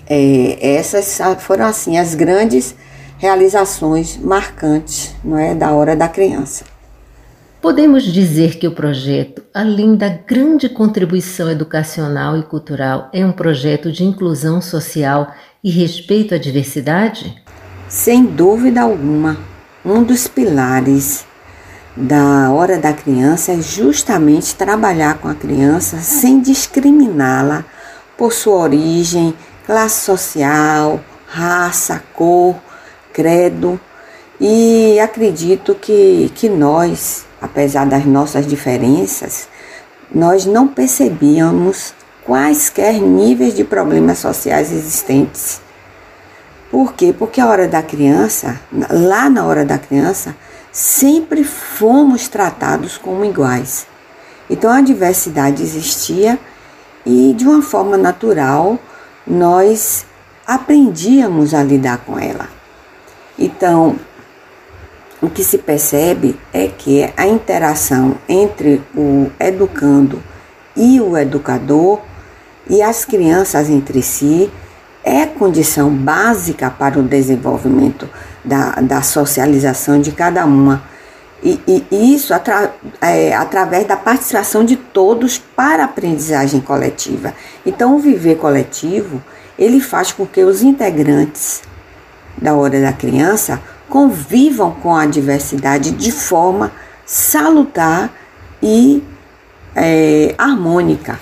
é, 0.07 0.75
essas 0.75 1.19
foram 1.39 1.65
assim 1.65 1.97
as 1.97 2.13
grandes 2.13 2.75
realizações 3.17 4.17
marcantes 4.17 5.15
não 5.23 5.37
é, 5.37 5.55
da 5.55 5.71
hora 5.71 5.95
da 5.95 6.07
criança. 6.07 6.65
Podemos 7.61 8.03
dizer 8.03 8.59
que 8.59 8.67
o 8.67 8.71
projeto, 8.71 9.41
além 9.51 9.95
da 9.95 10.07
grande 10.07 10.69
contribuição 10.69 11.49
educacional 11.49 12.37
e 12.37 12.43
cultural, 12.43 13.09
é 13.11 13.25
um 13.25 13.31
projeto 13.31 13.91
de 13.91 14.03
inclusão 14.03 14.61
social 14.61 15.33
e 15.63 15.71
respeito 15.71 16.35
à 16.35 16.37
diversidade? 16.37 17.41
Sem 17.89 18.23
dúvida 18.23 18.81
alguma. 18.81 19.37
Um 19.83 20.03
dos 20.03 20.27
pilares 20.27 21.25
da 21.97 22.51
hora 22.51 22.77
da 22.77 22.93
criança 22.93 23.53
é 23.53 23.61
justamente 23.61 24.53
trabalhar 24.53 25.17
com 25.17 25.27
a 25.27 25.33
criança 25.33 25.97
sem 25.97 26.41
discriminá-la 26.41 27.65
por 28.15 28.31
sua 28.31 28.57
origem, 28.57 29.33
classe 29.65 30.01
social, 30.01 30.99
raça, 31.27 32.03
cor, 32.13 32.55
credo. 33.11 33.79
E 34.39 34.99
acredito 34.99 35.75
que, 35.75 36.31
que 36.35 36.49
nós, 36.49 37.25
apesar 37.41 37.85
das 37.85 38.05
nossas 38.05 38.45
diferenças, 38.45 39.47
nós 40.13 40.45
não 40.45 40.67
percebíamos 40.67 41.93
quaisquer 42.23 42.93
níveis 42.95 43.55
de 43.55 43.63
problemas 43.63 44.17
sociais 44.19 44.71
existentes. 44.71 45.61
Por 46.69 46.93
quê? 46.93 47.13
Porque 47.17 47.39
a 47.39 47.47
hora 47.47 47.67
da 47.67 47.81
criança, 47.81 48.59
lá 48.89 49.29
na 49.29 49.45
hora 49.45 49.63
da 49.63 49.77
criança, 49.77 50.35
sempre 50.71 51.43
fomos 51.43 52.27
tratados 52.27 52.97
como 52.97 53.23
iguais. 53.23 53.87
Então 54.49 54.69
a 54.69 54.81
diversidade 54.81 55.63
existia 55.63 56.37
e 57.05 57.33
de 57.37 57.47
uma 57.47 57.61
forma 57.61 57.97
natural 57.97 58.77
nós 59.25 60.05
aprendíamos 60.45 61.53
a 61.53 61.63
lidar 61.63 61.99
com 61.99 62.19
ela. 62.19 62.47
Então, 63.37 63.95
o 65.21 65.29
que 65.29 65.43
se 65.43 65.57
percebe 65.57 66.39
é 66.53 66.67
que 66.67 67.11
a 67.17 67.25
interação 67.25 68.15
entre 68.29 68.81
o 68.95 69.29
educando 69.39 70.21
e 70.75 70.99
o 71.01 71.17
educador 71.17 72.01
e 72.69 72.81
as 72.81 73.05
crianças 73.05 73.69
entre 73.69 74.01
si 74.01 74.51
é 75.03 75.25
condição 75.25 75.89
básica 75.89 76.69
para 76.69 76.99
o 76.99 77.03
desenvolvimento 77.03 78.09
da, 78.43 78.71
da 78.81 79.01
socialização 79.01 80.01
de 80.01 80.11
cada 80.11 80.45
uma. 80.45 80.83
E, 81.45 81.85
e 81.91 82.15
isso 82.15 82.33
atra, 82.33 82.73
é, 82.99 83.35
através 83.35 83.85
da 83.85 83.95
participação 83.95 84.65
de 84.65 84.75
todos 84.75 85.37
para 85.37 85.83
a 85.83 85.85
aprendizagem 85.85 86.59
coletiva. 86.59 87.35
Então, 87.63 87.95
o 87.95 87.99
viver 87.99 88.37
coletivo 88.37 89.23
ele 89.57 89.79
faz 89.79 90.11
com 90.11 90.25
que 90.25 90.43
os 90.43 90.63
integrantes 90.63 91.61
da 92.35 92.55
hora 92.55 92.81
da 92.81 92.91
criança 92.91 93.61
convivam 93.87 94.71
com 94.71 94.95
a 94.95 95.05
diversidade 95.05 95.91
de 95.91 96.11
forma 96.11 96.71
salutar 97.05 98.11
e 98.61 99.03
é, 99.75 100.33
harmônica. 100.39 101.19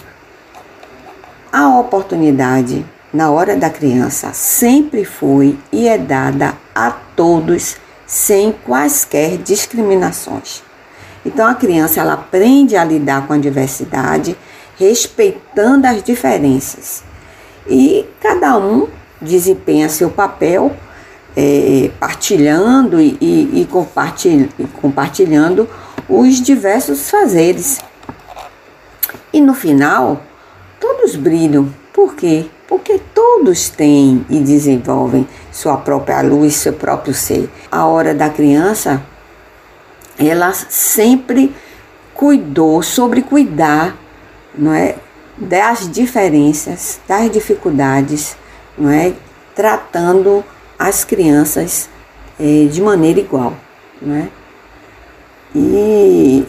A 1.52 1.68
oportunidade 1.78 2.86
na 3.14 3.30
hora 3.30 3.58
da 3.58 3.70
criança 3.70 4.32
sempre 4.34 5.04
foi 5.04 5.60
e 5.72 5.86
é 5.86 5.98
dada 5.98 6.56
a 6.74 6.90
todos 6.90 7.76
sem 8.06 8.52
quaisquer 8.52 9.38
discriminações. 9.38 10.64
Então 11.26 11.48
a 11.48 11.56
criança 11.56 12.02
ela 12.02 12.14
aprende 12.14 12.76
a 12.76 12.84
lidar 12.84 13.26
com 13.28 13.34
a 13.34 13.38
diversidade, 13.38 14.36
respeitando 14.78 15.88
as 15.88 16.04
diferenças. 16.04 17.04
E 17.68 18.06
cada 18.20 18.58
um 18.58 18.88
desempenha 19.22 19.88
seu 19.88 20.10
papel, 20.10 20.76
é, 21.36 21.90
partilhando 22.00 23.00
e, 23.00 23.18
e, 23.22 23.62
e 23.62 24.68
compartilhando 24.82 25.68
os 26.10 26.42
diversos 26.42 27.10
fazeres. 27.10 27.80
E 29.32 29.40
no 29.40 29.54
final, 29.54 30.22
todos 30.80 31.16
brilham. 31.16 31.74
Por 31.94 32.16
quê? 32.16 32.46
Porque 32.68 33.00
todos 33.14 33.70
têm 33.70 34.26
e 34.30 34.40
desenvolvem 34.40 35.28
sua 35.54 35.78
própria 35.78 36.22
luz, 36.22 36.56
seu 36.56 36.74
próprio 36.74 37.14
ser. 37.14 37.50
A 37.72 37.86
hora 37.86 38.14
da 38.14 38.30
criança, 38.30 39.02
ela 40.18 40.52
sempre 40.52 41.56
cuidou 42.14 42.82
sobre 42.82 43.22
cuidar, 43.22 43.96
não 44.58 44.74
é, 44.74 44.96
das 45.38 45.90
diferenças, 45.90 47.00
das 47.08 47.32
dificuldades, 47.32 48.36
não 48.78 48.90
é, 48.90 49.14
tratando 49.56 50.44
as 50.78 51.04
crianças 51.04 51.88
é, 52.40 52.66
de 52.66 52.82
maneira 52.82 53.20
igual, 53.20 53.54
não 54.02 54.16
é? 54.16 54.28
E 55.56 56.46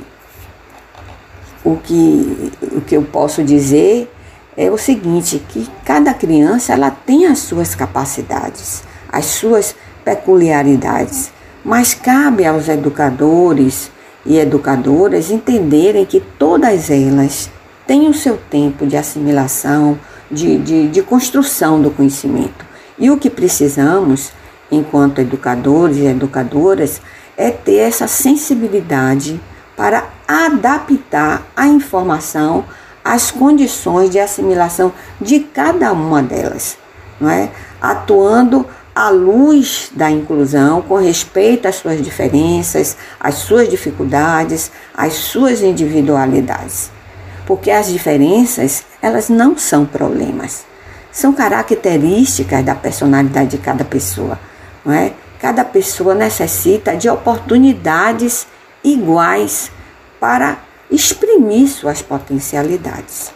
o 1.63 1.77
que, 1.77 2.53
o 2.73 2.81
que 2.81 2.97
eu 2.97 3.03
posso 3.03 3.45
dizer 3.45 4.11
é 4.57 4.71
o 4.71 4.79
seguinte, 4.79 5.43
que 5.49 5.69
cada 5.85 6.15
criança 6.15 6.73
ela 6.73 6.91
tem 6.91 7.27
as 7.27 7.41
suas 7.41 7.75
capacidades, 7.75 8.83
as 9.15 9.27
suas 9.27 9.75
peculiaridades, 10.05 11.31
mas 11.65 11.95
cabe 11.95 12.45
aos 12.45 12.69
educadores 12.69 13.91
e 14.27 14.39
educadoras 14.39 15.31
entenderem 15.31 16.05
que 16.05 16.21
todas 16.21 16.91
elas 16.91 17.51
têm 17.87 18.09
o 18.09 18.15
seu 18.15 18.37
tempo 18.37 18.87
de 18.87 18.97
assimilação, 18.97 19.99
de, 20.31 20.59
de, 20.59 20.89
de 20.89 21.03
construção 21.03 21.81
do 21.81 21.91
conhecimento. 21.91 22.65
E 22.99 23.11
o 23.11 23.17
que 23.17 23.31
precisamos, 23.31 24.33
enquanto 24.71 25.21
educadores 25.21 25.99
e 25.99 26.07
educadoras, 26.07 27.01
é 27.37 27.51
ter 27.51 27.79
essa 27.79 28.09
sensibilidade 28.09 29.41
para 29.77 30.09
adaptar 30.27 31.43
a 31.55 31.67
informação 31.67 32.65
às 33.05 33.31
condições 33.31 34.11
de 34.11 34.19
assimilação 34.19 34.93
de 35.21 35.41
cada 35.41 35.93
uma 35.93 36.23
delas, 36.23 36.79
não 37.21 37.29
é? 37.29 37.51
Atuando 37.81 38.67
à 38.95 39.11
luz 39.11 39.91
da 39.93 40.11
inclusão, 40.11 40.81
com 40.81 40.95
respeito 40.95 41.67
às 41.67 41.77
suas 41.77 42.01
diferenças, 42.03 42.97
às 43.19 43.35
suas 43.35 43.69
dificuldades, 43.69 44.71
às 44.95 45.15
suas 45.15 45.61
individualidades. 45.61 46.91
Porque 47.47 47.71
as 47.71 47.89
diferenças, 47.89 48.85
elas 49.03 49.29
não 49.29 49.59
são 49.59 49.85
problemas, 49.85 50.65
são 51.11 51.33
características 51.33 52.65
da 52.65 52.75
personalidade 52.75 53.51
de 53.51 53.59
cada 53.59 53.85
pessoa, 53.85 54.39
não 54.85 54.95
é? 54.95 55.13
Cada 55.41 55.65
pessoa 55.65 56.15
necessita 56.15 56.97
de 56.97 57.09
oportunidades 57.09 58.47
iguais 58.83 59.71
para 60.19 60.59
exprimir 60.91 61.69
suas 61.69 62.01
potencialidades. 62.01 63.34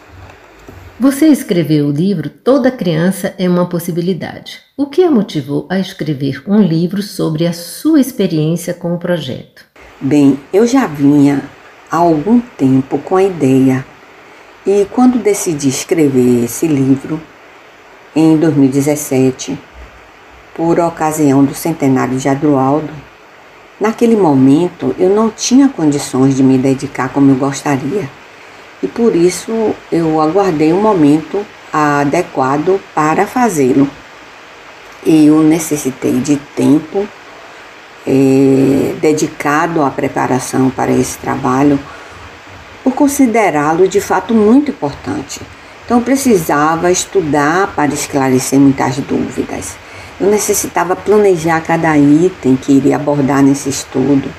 Você 0.99 1.27
escreveu 1.27 1.87
o 1.87 1.91
livro 1.91 2.29
Toda 2.29 2.69
Criança 2.69 3.33
é 3.37 3.47
uma 3.47 3.65
Possibilidade. 3.65 4.59
O 4.75 4.85
que 4.85 5.01
a 5.01 5.09
motivou 5.09 5.65
a 5.69 5.79
escrever 5.79 6.43
um 6.45 6.61
livro 6.61 7.01
sobre 7.01 7.47
a 7.47 7.53
sua 7.53 8.01
experiência 8.01 8.73
com 8.73 8.93
o 8.93 8.97
projeto? 8.97 9.63
Bem, 10.01 10.37
eu 10.51 10.67
já 10.67 10.87
vinha 10.87 11.41
há 11.89 11.95
algum 11.95 12.41
tempo 12.41 12.97
com 12.97 13.15
a 13.15 13.23
ideia 13.23 13.85
e 14.67 14.85
quando 14.91 15.23
decidi 15.23 15.69
escrever 15.69 16.43
esse 16.43 16.67
livro, 16.67 17.21
em 18.13 18.35
2017, 18.35 19.57
por 20.53 20.81
ocasião 20.81 21.45
do 21.45 21.55
centenário 21.55 22.17
de 22.17 22.27
Adroaldo, 22.27 22.91
Naquele 23.79 24.17
momento 24.17 24.93
eu 24.99 25.09
não 25.09 25.29
tinha 25.29 25.69
condições 25.69 26.35
de 26.35 26.43
me 26.43 26.57
dedicar 26.57 27.07
como 27.13 27.31
eu 27.31 27.35
gostaria 27.35 28.09
e 28.81 28.87
por 28.87 29.15
isso 29.15 29.75
eu 29.91 30.21
aguardei 30.21 30.71
um 30.73 30.81
momento 30.81 31.45
adequado 31.71 32.79
para 32.95 33.27
fazê-lo. 33.27 33.89
Eu 35.05 35.41
necessitei 35.41 36.19
de 36.19 36.37
tempo 36.55 37.07
é, 38.05 38.95
dedicado 39.01 39.83
à 39.83 39.89
preparação 39.89 40.69
para 40.69 40.91
esse 40.91 41.17
trabalho 41.17 41.79
por 42.83 42.93
considerá-lo 42.93 43.87
de 43.87 44.01
fato 44.01 44.33
muito 44.33 44.71
importante. 44.71 45.41
Então 45.85 46.01
precisava 46.01 46.91
estudar 46.91 47.73
para 47.75 47.93
esclarecer 47.93 48.59
muitas 48.59 48.97
dúvidas. 48.97 49.75
Eu 50.19 50.29
necessitava 50.29 50.95
planejar 50.95 51.61
cada 51.61 51.97
item 51.97 52.55
que 52.55 52.73
iria 52.73 52.95
abordar 52.95 53.41
nesse 53.41 53.69
estudo, 53.69 54.29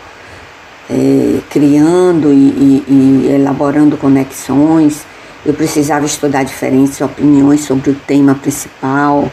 é, 0.91 1.41
criando 1.49 2.33
e, 2.33 2.37
e, 2.37 2.85
e 2.89 3.33
elaborando 3.35 3.97
conexões. 3.97 5.07
Eu 5.47 5.55
precisava 5.55 6.05
estudar 6.05 6.43
diferentes 6.43 7.01
opiniões 7.01 7.61
sobre 7.63 7.91
o 7.91 7.95
tema 7.95 8.35
principal 8.35 9.31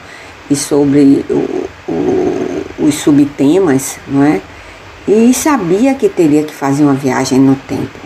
e 0.50 0.56
sobre 0.56 1.26
o, 1.30 1.68
o, 1.92 2.64
os 2.80 2.96
subtemas, 2.96 3.98
não 4.08 4.24
é? 4.24 4.40
E 5.08 5.34
sabia 5.34 5.96
que 5.96 6.08
teria 6.08 6.44
que 6.44 6.54
fazer 6.54 6.84
uma 6.84 6.94
viagem 6.94 7.40
no 7.40 7.56
tempo, 7.56 7.98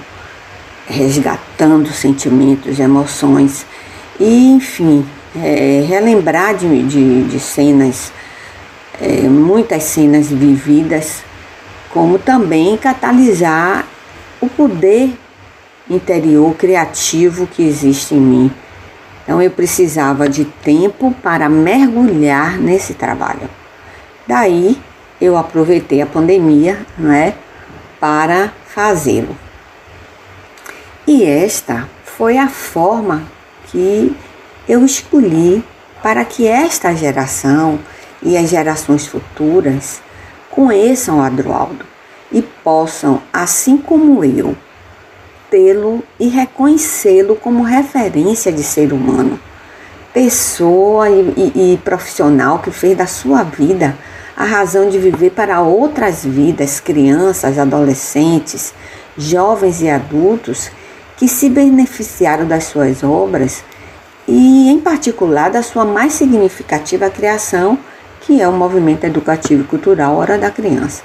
resgatando 0.87 1.91
sentimentos, 1.91 2.79
emoções 2.79 3.65
e, 4.19 4.53
enfim, 4.53 5.05
é, 5.35 5.83
relembrar 5.87 6.55
de, 6.55 6.83
de, 6.83 7.23
de 7.23 7.39
cenas 7.39 8.11
é, 9.01 9.27
muitas 9.27 9.83
cenas 9.83 10.27
vividas, 10.27 11.23
como 11.93 12.17
também 12.17 12.77
catalisar 12.77 13.85
o 14.39 14.47
poder 14.47 15.13
interior 15.89 16.55
criativo 16.55 17.45
que 17.47 17.63
existe 17.63 18.15
em 18.15 18.19
mim. 18.19 18.51
Então 19.23 19.41
eu 19.41 19.51
precisava 19.51 20.27
de 20.27 20.45
tempo 20.45 21.13
para 21.21 21.47
mergulhar 21.49 22.57
nesse 22.57 22.93
trabalho. 22.93 23.49
Daí 24.27 24.79
eu 25.19 25.37
aproveitei 25.37 26.01
a 26.01 26.05
pandemia, 26.05 26.85
não 26.97 27.11
é, 27.11 27.35
para 27.99 28.51
fazê-lo. 28.67 29.35
E 31.05 31.23
esta 31.23 31.87
foi 32.03 32.37
a 32.37 32.47
forma 32.47 33.23
que 33.67 34.15
eu 34.67 34.83
escolhi 34.85 35.63
para 36.01 36.25
que 36.25 36.47
esta 36.47 36.95
geração 36.95 37.79
e 38.23 38.37
as 38.37 38.49
gerações 38.49 39.05
futuras 39.05 40.01
conheçam 40.51 41.19
o 41.19 41.21
Adroaldo 41.21 41.85
e 42.31 42.41
possam, 42.41 43.21
assim 43.33 43.77
como 43.77 44.23
eu, 44.23 44.55
tê-lo 45.49 46.03
e 46.19 46.27
reconhecê-lo 46.27 47.35
como 47.35 47.63
referência 47.63 48.51
de 48.51 48.63
ser 48.63 48.93
humano, 48.93 49.39
pessoa 50.13 51.09
e, 51.09 51.51
e, 51.55 51.73
e 51.73 51.77
profissional 51.77 52.59
que 52.59 52.71
fez 52.71 52.97
da 52.97 53.07
sua 53.07 53.43
vida 53.43 53.97
a 54.35 54.45
razão 54.45 54.89
de 54.89 54.97
viver 54.97 55.31
para 55.31 55.61
outras 55.61 56.23
vidas, 56.23 56.79
crianças, 56.79 57.59
adolescentes, 57.59 58.73
jovens 59.17 59.81
e 59.81 59.89
adultos 59.89 60.71
que 61.17 61.27
se 61.27 61.49
beneficiaram 61.49 62.47
das 62.47 62.63
suas 62.63 63.03
obras 63.03 63.63
e, 64.27 64.69
em 64.69 64.79
particular, 64.79 65.51
da 65.51 65.61
sua 65.61 65.85
mais 65.85 66.13
significativa 66.13 67.09
criação 67.09 67.77
que 68.21 68.39
é 68.39 68.47
o 68.47 68.53
movimento 68.53 69.03
educativo 69.03 69.63
e 69.63 69.65
cultural 69.65 70.15
Hora 70.15 70.37
da 70.37 70.51
Criança. 70.51 71.03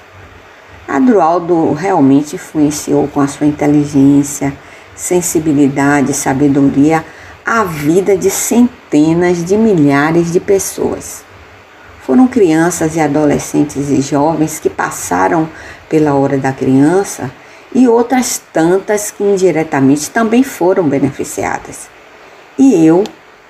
Adroaldo 0.86 1.72
realmente 1.72 2.36
influenciou 2.36 3.08
com 3.08 3.20
a 3.20 3.26
sua 3.26 3.46
inteligência, 3.46 4.52
sensibilidade, 4.94 6.12
sabedoria 6.12 7.04
a 7.44 7.64
vida 7.64 8.16
de 8.16 8.30
centenas 8.30 9.44
de 9.44 9.56
milhares 9.56 10.32
de 10.32 10.38
pessoas. 10.38 11.24
Foram 12.02 12.28
crianças 12.28 12.96
e 12.96 13.00
adolescentes 13.00 13.88
e 13.88 14.00
jovens 14.00 14.58
que 14.58 14.68
passaram 14.68 15.48
pela 15.88 16.14
Hora 16.14 16.38
da 16.38 16.52
Criança 16.52 17.30
e 17.74 17.88
outras 17.88 18.40
tantas 18.52 19.10
que 19.10 19.24
indiretamente 19.24 20.10
também 20.10 20.42
foram 20.42 20.88
beneficiadas. 20.88 21.88
E 22.58 22.86
eu, 22.86 23.02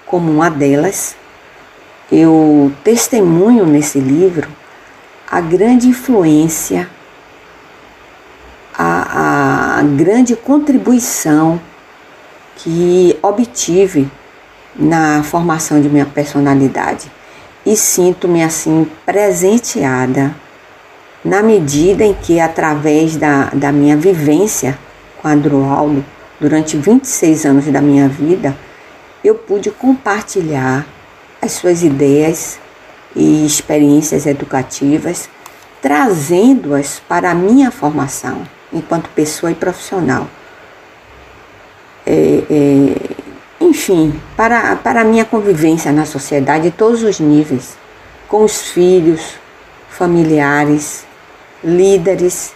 como 0.07 0.31
uma 0.31 0.51
delas, 0.51 1.17
eu 2.11 2.73
testemunho 2.85 3.67
nesse 3.67 3.99
livro 3.99 4.49
a 5.29 5.41
grande 5.41 5.89
influência, 5.89 6.89
a, 8.77 9.79
a 9.79 9.83
grande 9.83 10.37
contribuição 10.37 11.61
que 12.57 13.19
obtive 13.23 14.09
na 14.75 15.23
formação 15.23 15.81
de 15.81 15.89
minha 15.89 16.07
personalidade. 16.07 17.11
E 17.65 17.77
sinto-me 17.77 18.43
assim 18.43 18.89
presenteada 19.05 20.35
na 21.25 21.43
medida 21.43 22.05
em 22.05 22.15
que, 22.15 22.39
através 22.39 23.17
da, 23.17 23.51
da 23.53 23.73
minha 23.73 23.97
vivência 23.97 24.79
com 25.21 25.27
a 25.27 25.33
Adroaldo, 25.33 26.05
durante 26.41 26.77
26 26.77 27.45
anos 27.45 27.67
da 27.67 27.81
minha 27.81 28.09
vida, 28.09 28.57
eu 29.25 29.35
pude 29.35 29.71
compartilhar 29.73 30.87
as 31.41 31.53
suas 31.53 31.83
ideias 31.83 32.59
e 33.15 33.47
experiências 33.47 34.27
educativas, 34.27 35.29
trazendo-as 35.81 37.01
para 37.09 37.31
a 37.31 37.35
minha 37.35 37.71
formação, 37.71 38.43
enquanto 38.73 39.09
pessoa 39.11 39.51
e 39.51 39.55
profissional. 39.55 40.29
É, 42.05 42.43
é, 42.51 43.17
enfim, 43.61 44.21
para, 44.37 44.77
para 44.77 45.01
a 45.01 45.05
minha 45.05 45.25
convivência 45.25 45.91
na 45.91 46.05
sociedade, 46.05 46.71
todos 46.71 47.03
os 47.03 47.19
níveis, 47.19 47.77
com 48.29 48.45
os 48.45 48.63
filhos, 48.69 49.35
familiares, 49.89 51.05
líderes, 51.65 52.53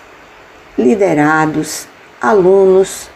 liderados, 0.77 1.87
alunos, 2.21 3.09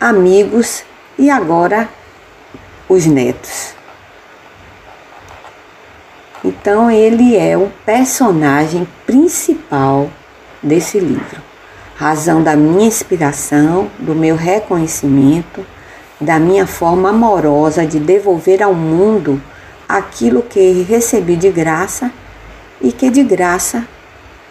amigos 0.00 0.82
e 1.18 1.30
agora 1.30 1.88
os 2.88 3.06
netos. 3.06 3.75
Então 6.44 6.90
ele 6.90 7.36
é 7.36 7.56
o 7.56 7.70
personagem 7.84 8.86
principal 9.06 10.10
desse 10.62 10.98
livro, 10.98 11.40
razão 11.96 12.42
da 12.42 12.54
minha 12.54 12.86
inspiração, 12.86 13.90
do 13.98 14.14
meu 14.14 14.36
reconhecimento, 14.36 15.64
da 16.20 16.38
minha 16.38 16.66
forma 16.66 17.10
amorosa 17.10 17.86
de 17.86 17.98
devolver 17.98 18.62
ao 18.62 18.74
mundo 18.74 19.40
aquilo 19.88 20.42
que 20.42 20.82
recebi 20.82 21.36
de 21.36 21.50
graça 21.50 22.10
e 22.80 22.92
que 22.92 23.10
de 23.10 23.22
graça 23.22 23.86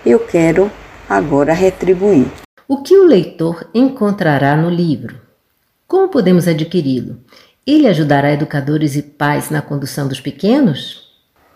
eu 0.05 0.19
quero 0.19 0.71
agora 1.09 1.53
retribuir. 1.53 2.27
O 2.67 2.81
que 2.81 2.97
o 2.97 3.05
leitor 3.05 3.69
encontrará 3.73 4.55
no 4.55 4.69
livro? 4.69 5.15
Como 5.87 6.09
podemos 6.09 6.47
adquiri-lo? 6.47 7.17
Ele 7.65 7.87
ajudará 7.87 8.31
educadores 8.31 8.95
e 8.95 9.03
pais 9.03 9.49
na 9.49 9.61
condução 9.61 10.07
dos 10.07 10.19
pequenos? 10.19 11.04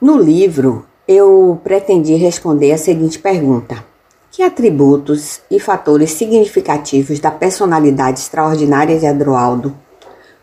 No 0.01 0.17
livro, 0.17 0.85
eu 1.05 1.59
pretendi 1.61 2.15
responder 2.15 2.71
a 2.71 2.77
seguinte 2.77 3.19
pergunta: 3.19 3.83
Que 4.31 4.41
atributos 4.41 5.41
e 5.51 5.59
fatores 5.59 6.11
significativos 6.11 7.19
da 7.19 7.29
personalidade 7.29 8.21
extraordinária 8.21 8.97
de 8.97 9.05
Adroaldo 9.05 9.75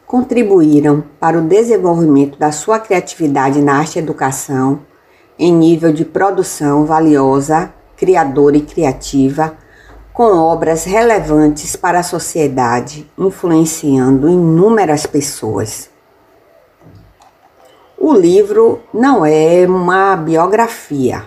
contribuíram 0.06 1.02
para 1.18 1.38
o 1.38 1.40
desenvolvimento 1.48 2.38
da 2.38 2.52
sua 2.52 2.78
criatividade 2.78 3.62
na 3.62 3.78
arte 3.78 3.96
e 3.96 3.98
educação 3.98 4.80
em 5.38 5.54
nível 5.54 5.90
de 5.90 6.04
produção 6.04 6.84
valiosa, 6.84 7.72
criadora 7.96 8.58
e 8.58 8.60
criativa, 8.60 9.56
com 10.12 10.36
obras 10.36 10.84
relevantes 10.84 11.74
para 11.76 12.00
a 12.00 12.02
sociedade, 12.02 13.10
influenciando 13.16 14.28
inúmeras 14.28 15.06
pessoas. 15.06 15.95
O 18.08 18.14
livro 18.14 18.82
não 18.94 19.26
é 19.26 19.66
uma 19.66 20.14
biografia, 20.14 21.24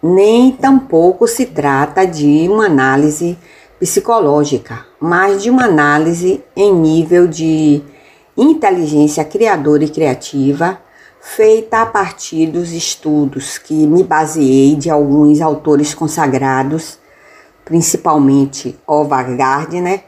nem 0.00 0.52
tampouco 0.52 1.26
se 1.26 1.44
trata 1.44 2.06
de 2.06 2.46
uma 2.48 2.66
análise 2.66 3.36
psicológica, 3.80 4.86
mas 5.00 5.42
de 5.42 5.50
uma 5.50 5.64
análise 5.64 6.40
em 6.54 6.72
nível 6.72 7.26
de 7.26 7.82
inteligência 8.36 9.24
criadora 9.24 9.82
e 9.82 9.88
criativa, 9.88 10.78
feita 11.20 11.82
a 11.82 11.86
partir 11.86 12.46
dos 12.46 12.70
estudos 12.70 13.58
que 13.58 13.84
me 13.88 14.04
baseei 14.04 14.76
de 14.76 14.88
alguns 14.88 15.40
autores 15.40 15.94
consagrados, 15.94 17.00
principalmente 17.64 18.78
Howard 18.86 19.34
Gardner, 19.34 20.04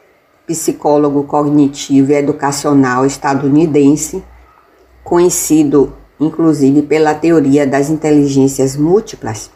psicólogo 0.46 1.24
cognitivo 1.24 2.12
e 2.12 2.14
educacional 2.14 3.04
estadunidense, 3.04 4.22
conhecido 5.02 5.94
inclusive 6.24 6.82
pela 6.82 7.14
teoria 7.14 7.66
das 7.66 7.90
inteligências 7.90 8.76
múltiplas, 8.76 9.50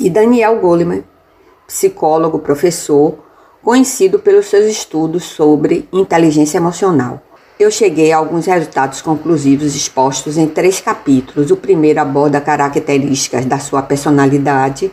e 0.00 0.10
Daniel 0.10 0.58
Goleman, 0.60 1.04
psicólogo 1.66 2.40
professor, 2.40 3.18
conhecido 3.62 4.18
pelos 4.18 4.46
seus 4.46 4.66
estudos 4.66 5.24
sobre 5.24 5.88
inteligência 5.92 6.58
emocional 6.58 7.22
eu 7.58 7.70
cheguei 7.70 8.10
a 8.10 8.16
alguns 8.16 8.46
resultados 8.46 9.00
conclusivos 9.00 9.76
expostos 9.76 10.36
em 10.36 10.48
três 10.48 10.80
capítulos. 10.80 11.52
O 11.52 11.56
primeiro 11.56 12.00
aborda 12.00 12.40
características 12.40 13.46
da 13.46 13.60
sua 13.60 13.80
personalidade, 13.80 14.92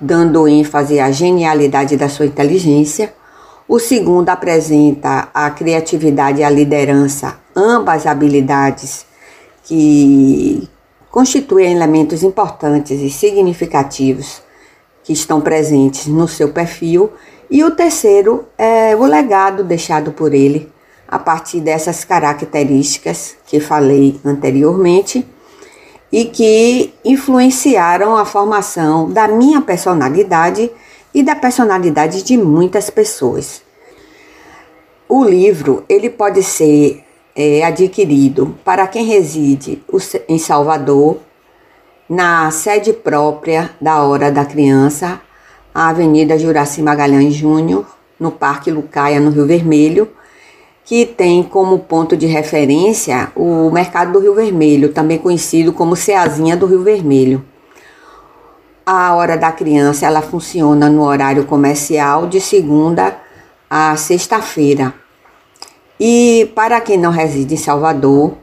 dando 0.00 0.48
ênfase 0.48 0.98
à 0.98 1.12
genialidade 1.12 1.96
da 1.96 2.08
sua 2.08 2.26
inteligência. 2.26 3.14
O 3.68 3.78
segundo 3.78 4.28
apresenta 4.30 5.28
a 5.32 5.48
criatividade 5.50 6.40
e 6.40 6.44
a 6.44 6.50
liderança, 6.50 7.36
ambas 7.54 8.04
habilidades 8.04 9.06
que 9.64 10.68
constituem 11.10 11.72
elementos 11.72 12.22
importantes 12.22 13.00
e 13.00 13.10
significativos 13.10 14.42
que 15.04 15.12
estão 15.12 15.40
presentes 15.40 16.06
no 16.06 16.26
seu 16.26 16.52
perfil. 16.52 17.12
E 17.50 17.62
o 17.62 17.70
terceiro 17.70 18.46
é 18.56 18.96
o 18.96 19.04
legado 19.04 19.62
deixado 19.62 20.12
por 20.12 20.32
ele 20.32 20.72
a 21.06 21.18
partir 21.18 21.60
dessas 21.60 22.04
características 22.04 23.36
que 23.46 23.60
falei 23.60 24.18
anteriormente 24.24 25.26
e 26.10 26.24
que 26.24 26.94
influenciaram 27.04 28.16
a 28.16 28.24
formação 28.24 29.10
da 29.10 29.28
minha 29.28 29.60
personalidade 29.60 30.70
e 31.12 31.22
da 31.22 31.36
personalidade 31.36 32.22
de 32.22 32.38
muitas 32.38 32.88
pessoas. 32.88 33.62
O 35.06 35.22
livro 35.22 35.84
ele 35.88 36.08
pode 36.08 36.42
ser 36.42 37.04
é, 37.34 37.64
adquirido 37.64 38.58
para 38.64 38.86
quem 38.86 39.04
reside 39.04 39.82
em 40.28 40.38
Salvador, 40.38 41.18
na 42.08 42.50
sede 42.50 42.92
própria 42.92 43.70
da 43.80 44.02
Hora 44.02 44.30
da 44.30 44.44
Criança, 44.44 45.20
a 45.74 45.88
Avenida 45.88 46.38
Juraci 46.38 46.82
Magalhães 46.82 47.34
Júnior, 47.34 47.86
no 48.20 48.30
Parque 48.30 48.70
Lucaia, 48.70 49.18
no 49.18 49.30
Rio 49.30 49.46
Vermelho, 49.46 50.08
que 50.84 51.06
tem 51.06 51.42
como 51.42 51.78
ponto 51.78 52.16
de 52.16 52.26
referência 52.26 53.32
o 53.34 53.70
Mercado 53.70 54.12
do 54.12 54.18
Rio 54.18 54.34
Vermelho, 54.34 54.92
também 54.92 55.16
conhecido 55.16 55.72
como 55.72 55.96
Ceazinha 55.96 56.56
do 56.56 56.66
Rio 56.66 56.82
Vermelho. 56.82 57.44
A 58.84 59.14
Hora 59.14 59.36
da 59.38 59.52
Criança 59.52 60.06
ela 60.06 60.20
funciona 60.20 60.90
no 60.90 61.02
horário 61.02 61.44
comercial 61.44 62.26
de 62.26 62.40
segunda 62.40 63.16
a 63.70 63.96
sexta-feira. 63.96 65.01
E 66.04 66.50
para 66.52 66.80
quem 66.80 66.98
não 66.98 67.12
reside 67.12 67.54
em 67.54 67.56
Salvador, 67.56 68.36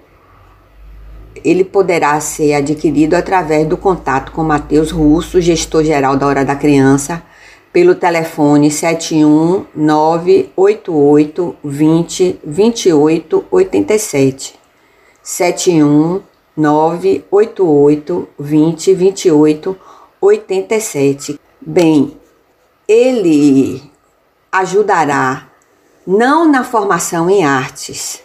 ele 1.44 1.66
poderá 1.66 2.18
ser 2.22 2.54
adquirido 2.54 3.16
através 3.16 3.68
do 3.68 3.76
contato 3.76 4.32
com 4.32 4.46
Matheus 4.46 4.92
Russo, 4.92 5.42
gestor 5.42 5.84
geral 5.84 6.16
da 6.16 6.26
Hora 6.26 6.46
da 6.46 6.56
Criança, 6.56 7.22
pelo 7.74 7.96
telefone 7.96 8.72
71 8.72 9.66
988 9.76 11.58
20 11.62 12.40
28 12.46 13.46
87. 13.52 14.54
71 15.22 16.22
988 16.56 18.30
20 18.40 18.94
28 18.94 19.78
87. 20.22 21.38
Bem, 21.60 22.18
ele 22.88 23.84
ajudará 24.50 25.49
não 26.12 26.52
na 26.52 26.64
formação 26.64 27.30
em 27.30 27.46
artes, 27.46 28.20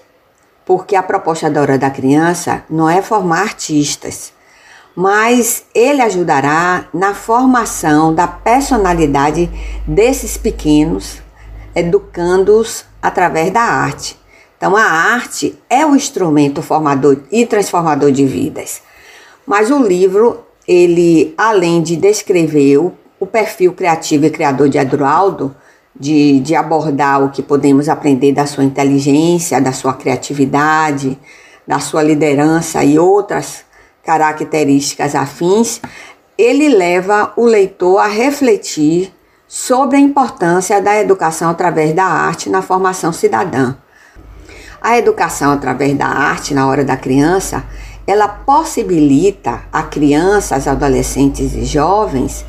porque 0.64 0.96
a 0.96 1.02
proposta 1.02 1.50
da 1.50 1.60
Hora 1.60 1.76
da 1.76 1.90
Criança 1.90 2.64
não 2.70 2.88
é 2.88 3.02
formar 3.02 3.42
artistas, 3.42 4.32
mas 4.96 5.64
ele 5.74 6.00
ajudará 6.00 6.88
na 6.94 7.12
formação 7.12 8.14
da 8.14 8.26
personalidade 8.26 9.50
desses 9.86 10.38
pequenos, 10.38 11.20
educando-os 11.74 12.86
através 13.02 13.50
da 13.52 13.60
arte. 13.60 14.18
Então, 14.56 14.74
a 14.74 14.84
arte 14.84 15.58
é 15.68 15.84
o 15.84 15.94
instrumento 15.94 16.62
formador 16.62 17.18
e 17.30 17.44
transformador 17.44 18.10
de 18.10 18.24
vidas. 18.24 18.80
Mas 19.44 19.70
o 19.70 19.76
livro, 19.82 20.42
ele, 20.66 21.34
além 21.36 21.82
de 21.82 21.96
descrever 21.96 22.78
o, 22.78 22.94
o 23.20 23.26
perfil 23.26 23.74
criativo 23.74 24.24
e 24.24 24.30
criador 24.30 24.70
de 24.70 24.78
Adroaldo, 24.78 25.54
de, 25.98 26.40
de 26.40 26.54
abordar 26.54 27.22
o 27.22 27.30
que 27.30 27.42
podemos 27.42 27.88
aprender 27.88 28.32
da 28.32 28.46
sua 28.46 28.64
inteligência, 28.64 29.60
da 29.60 29.72
sua 29.72 29.94
criatividade, 29.94 31.18
da 31.66 31.78
sua 31.78 32.02
liderança 32.02 32.82
e 32.84 32.98
outras 32.98 33.64
características 34.04 35.14
afins, 35.14 35.80
ele 36.36 36.68
leva 36.68 37.32
o 37.36 37.46
leitor 37.46 37.98
a 37.98 38.06
refletir 38.06 39.12
sobre 39.46 39.96
a 39.96 40.00
importância 40.00 40.82
da 40.82 41.00
educação 41.00 41.50
através 41.50 41.94
da 41.94 42.04
arte 42.04 42.50
na 42.50 42.60
formação 42.60 43.12
cidadã. 43.12 43.76
A 44.82 44.98
educação 44.98 45.52
através 45.52 45.96
da 45.96 46.06
arte 46.06 46.52
na 46.52 46.66
hora 46.66 46.84
da 46.84 46.96
criança, 46.96 47.64
ela 48.06 48.28
possibilita 48.28 49.62
a 49.72 49.82
crianças, 49.82 50.68
adolescentes 50.68 51.54
e 51.54 51.64
jovens 51.64 52.44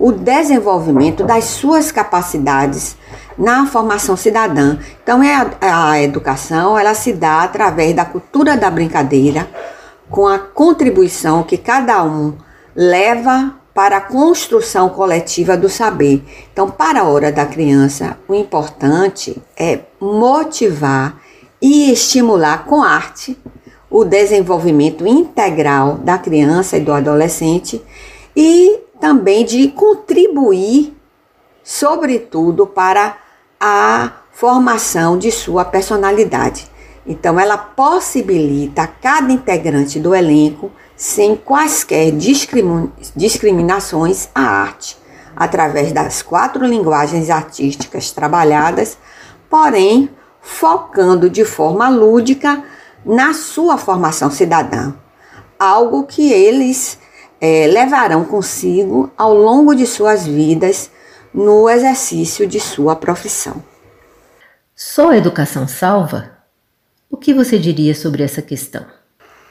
o 0.00 0.10
desenvolvimento 0.10 1.22
das 1.24 1.44
suas 1.44 1.92
capacidades 1.92 2.96
na 3.36 3.66
formação 3.66 4.16
cidadã. 4.16 4.78
Então, 5.02 5.22
é 5.22 5.34
a, 5.34 5.90
a 5.90 6.02
educação 6.02 6.78
ela 6.78 6.94
se 6.94 7.12
dá 7.12 7.42
através 7.42 7.94
da 7.94 8.06
cultura 8.06 8.56
da 8.56 8.70
brincadeira, 8.70 9.46
com 10.08 10.26
a 10.26 10.38
contribuição 10.38 11.42
que 11.42 11.58
cada 11.58 12.02
um 12.02 12.34
leva 12.74 13.54
para 13.74 13.98
a 13.98 14.00
construção 14.00 14.88
coletiva 14.88 15.56
do 15.56 15.68
saber. 15.68 16.24
Então, 16.52 16.70
para 16.70 17.00
a 17.00 17.04
hora 17.04 17.30
da 17.30 17.44
criança, 17.44 18.16
o 18.26 18.34
importante 18.34 19.40
é 19.56 19.80
motivar 20.00 21.20
e 21.60 21.92
estimular 21.92 22.64
com 22.64 22.82
arte 22.82 23.38
o 23.90 24.04
desenvolvimento 24.04 25.06
integral 25.06 25.98
da 25.98 26.16
criança 26.16 26.76
e 26.76 26.80
do 26.80 26.92
adolescente 26.92 27.82
e 28.34 28.78
também 29.00 29.44
de 29.44 29.68
contribuir, 29.68 30.94
sobretudo, 31.64 32.66
para 32.66 33.16
a 33.58 34.12
formação 34.30 35.18
de 35.18 35.32
sua 35.32 35.64
personalidade. 35.64 36.68
Então, 37.06 37.40
ela 37.40 37.56
possibilita 37.56 38.82
a 38.82 38.86
cada 38.86 39.32
integrante 39.32 39.98
do 39.98 40.14
elenco, 40.14 40.70
sem 40.94 41.34
quaisquer 41.34 42.12
discriminações, 43.16 44.28
a 44.34 44.42
arte, 44.42 44.98
através 45.34 45.92
das 45.92 46.20
quatro 46.22 46.64
linguagens 46.64 47.30
artísticas 47.30 48.10
trabalhadas, 48.12 48.98
porém 49.48 50.10
focando 50.42 51.28
de 51.28 51.44
forma 51.44 51.88
lúdica 51.88 52.62
na 53.04 53.32
sua 53.32 53.78
formação 53.78 54.30
cidadã, 54.30 54.92
algo 55.58 56.04
que 56.04 56.32
eles 56.32 56.99
é, 57.40 57.66
levarão 57.66 58.24
consigo 58.24 59.10
ao 59.16 59.34
longo 59.34 59.74
de 59.74 59.86
suas 59.86 60.26
vidas 60.26 60.90
no 61.32 61.68
exercício 61.68 62.46
de 62.46 62.60
sua 62.60 62.94
profissão. 62.94 63.62
Só 64.74 65.10
a 65.10 65.16
educação 65.16 65.66
salva? 65.66 66.38
O 67.08 67.16
que 67.16 67.32
você 67.32 67.58
diria 67.58 67.94
sobre 67.94 68.22
essa 68.22 68.42
questão? 68.42 68.84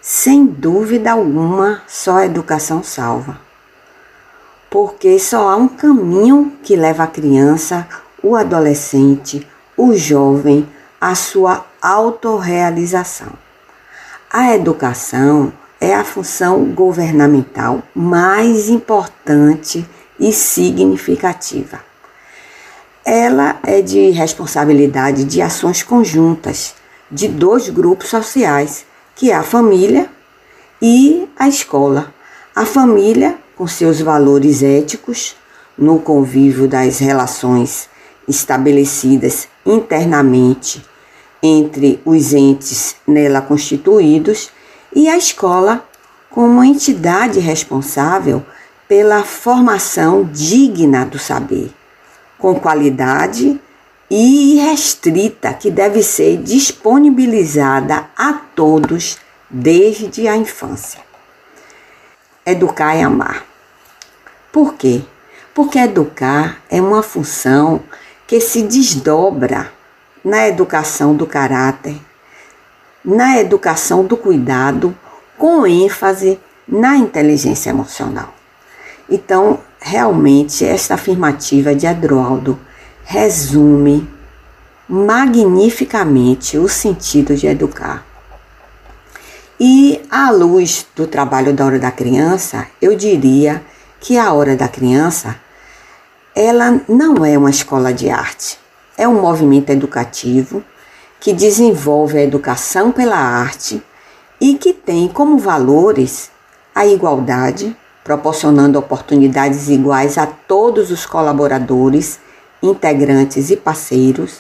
Sem 0.02 0.46
dúvida 0.46 1.12
alguma, 1.12 1.82
só 1.88 2.18
a 2.18 2.26
educação 2.26 2.82
salva. 2.84 3.40
Porque 4.70 5.20
só 5.20 5.50
há 5.50 5.56
um 5.56 5.68
caminho 5.68 6.58
que 6.64 6.76
leva 6.76 7.04
a 7.04 7.08
criança, 7.08 7.88
o 8.24 8.36
adolescente, 8.36 9.46
o 9.76 9.94
jovem 9.94 10.68
à 11.02 11.16
sua 11.16 11.66
autorrealização. 11.82 13.34
A 14.32 14.54
educação 14.54 15.52
é 15.80 15.94
a 15.94 16.04
função 16.04 16.66
governamental 16.66 17.82
mais 17.96 18.70
importante 18.70 19.88
e 20.20 20.34
significativa. 20.34 21.80
Ela 23.06 23.60
é 23.64 23.82
de 23.82 24.10
responsabilidade 24.10 25.24
de 25.24 25.42
ações 25.42 25.82
conjuntas 25.82 26.76
de 27.10 27.28
dois 27.28 27.70
grupos 27.70 28.10
sociais, 28.10 28.86
que 29.16 29.32
é 29.32 29.36
a 29.36 29.44
família 29.44 30.10
e 30.82 31.28
a 31.38 31.48
escola. 31.48 32.14
A 32.56 32.66
família, 32.66 33.38
com 33.56 33.66
seus 33.66 34.02
valores 34.02 34.62
éticos, 34.62 35.36
no 35.78 36.00
convívio 36.00 36.68
das 36.68 37.00
relações 37.00 37.90
estabelecidas 38.28 39.48
internamente 39.66 40.86
entre 41.42 42.02
os 42.06 42.34
entes 42.34 42.96
nela 43.08 43.42
constituídos, 43.42 44.52
e 44.96 45.08
a 45.08 45.18
escola 45.18 45.86
como 46.30 46.64
entidade 46.64 47.40
responsável 47.40 48.46
pela 48.88 49.24
formação 49.24 50.24
digna 50.24 51.06
do 51.06 51.20
saber, 51.20 51.72
com 52.38 52.60
qualidade 52.60 53.60
e 54.10 54.56
irrestrita 54.56 55.54
que 55.54 55.70
deve 55.70 56.02
ser 56.02 56.38
disponibilizada 56.38 58.10
a 58.18 58.34
todos 58.34 59.18
desde 59.50 60.28
a 60.28 60.36
infância. 60.36 61.02
Educar 62.46 62.96
e 62.96 63.02
amar. 63.02 63.46
Por 64.52 64.74
quê? 64.74 65.04
Porque 65.54 65.78
educar 65.78 66.62
é 66.70 66.82
uma 66.82 67.04
função 67.04 67.84
que 68.26 68.40
se 68.40 68.64
desdobra 68.64 69.72
na 70.24 70.48
educação 70.48 71.16
do 71.16 71.28
caráter, 71.28 72.00
na 73.04 73.40
educação 73.40 74.06
do 74.06 74.18
cuidado, 74.18 74.96
com 75.38 75.66
ênfase 75.66 76.40
na 76.68 76.96
inteligência 76.98 77.70
emocional. 77.70 78.34
Então, 79.10 79.60
realmente, 79.80 80.66
esta 80.66 80.94
afirmativa 80.94 81.74
de 81.74 81.88
Adroaldo 81.88 82.60
resume 83.04 84.08
magnificamente 84.88 86.58
o 86.58 86.68
sentido 86.68 87.36
de 87.36 87.48
educar. 87.48 88.06
E 89.60 90.02
à 90.10 90.30
luz 90.32 90.86
do 90.96 91.06
trabalho 91.06 91.54
da 91.54 91.66
hora 91.66 91.80
da 91.80 91.92
criança, 91.92 92.68
eu 92.82 92.96
diria 92.96 93.64
que 94.00 94.18
a 94.18 94.32
hora 94.32 94.56
da 94.56 94.68
criança 94.68 95.36
ela 96.36 96.80
não 96.88 97.26
é 97.26 97.38
uma 97.38 97.50
escola 97.50 97.94
de 97.94 98.10
arte, 98.10 98.58
é 98.98 99.08
um 99.08 99.20
movimento 99.22 99.72
educativo 99.72 100.64
que 101.20 101.34
desenvolve 101.34 102.18
a 102.18 102.24
educação 102.24 102.92
pela 102.92 103.18
arte 103.18 103.84
e 104.40 104.56
que 104.56 104.74
tem 104.74 105.08
como 105.08 105.38
valores 105.38 106.32
a 106.74 106.86
igualdade, 106.86 107.76
proporcionando 108.04 108.80
oportunidades 108.80 109.68
iguais 109.68 110.18
a 110.18 110.26
todos 110.26 110.92
os 110.92 111.06
colaboradores 111.06 112.20
integrantes 112.64 113.50
e 113.50 113.56
parceiros, 113.56 114.40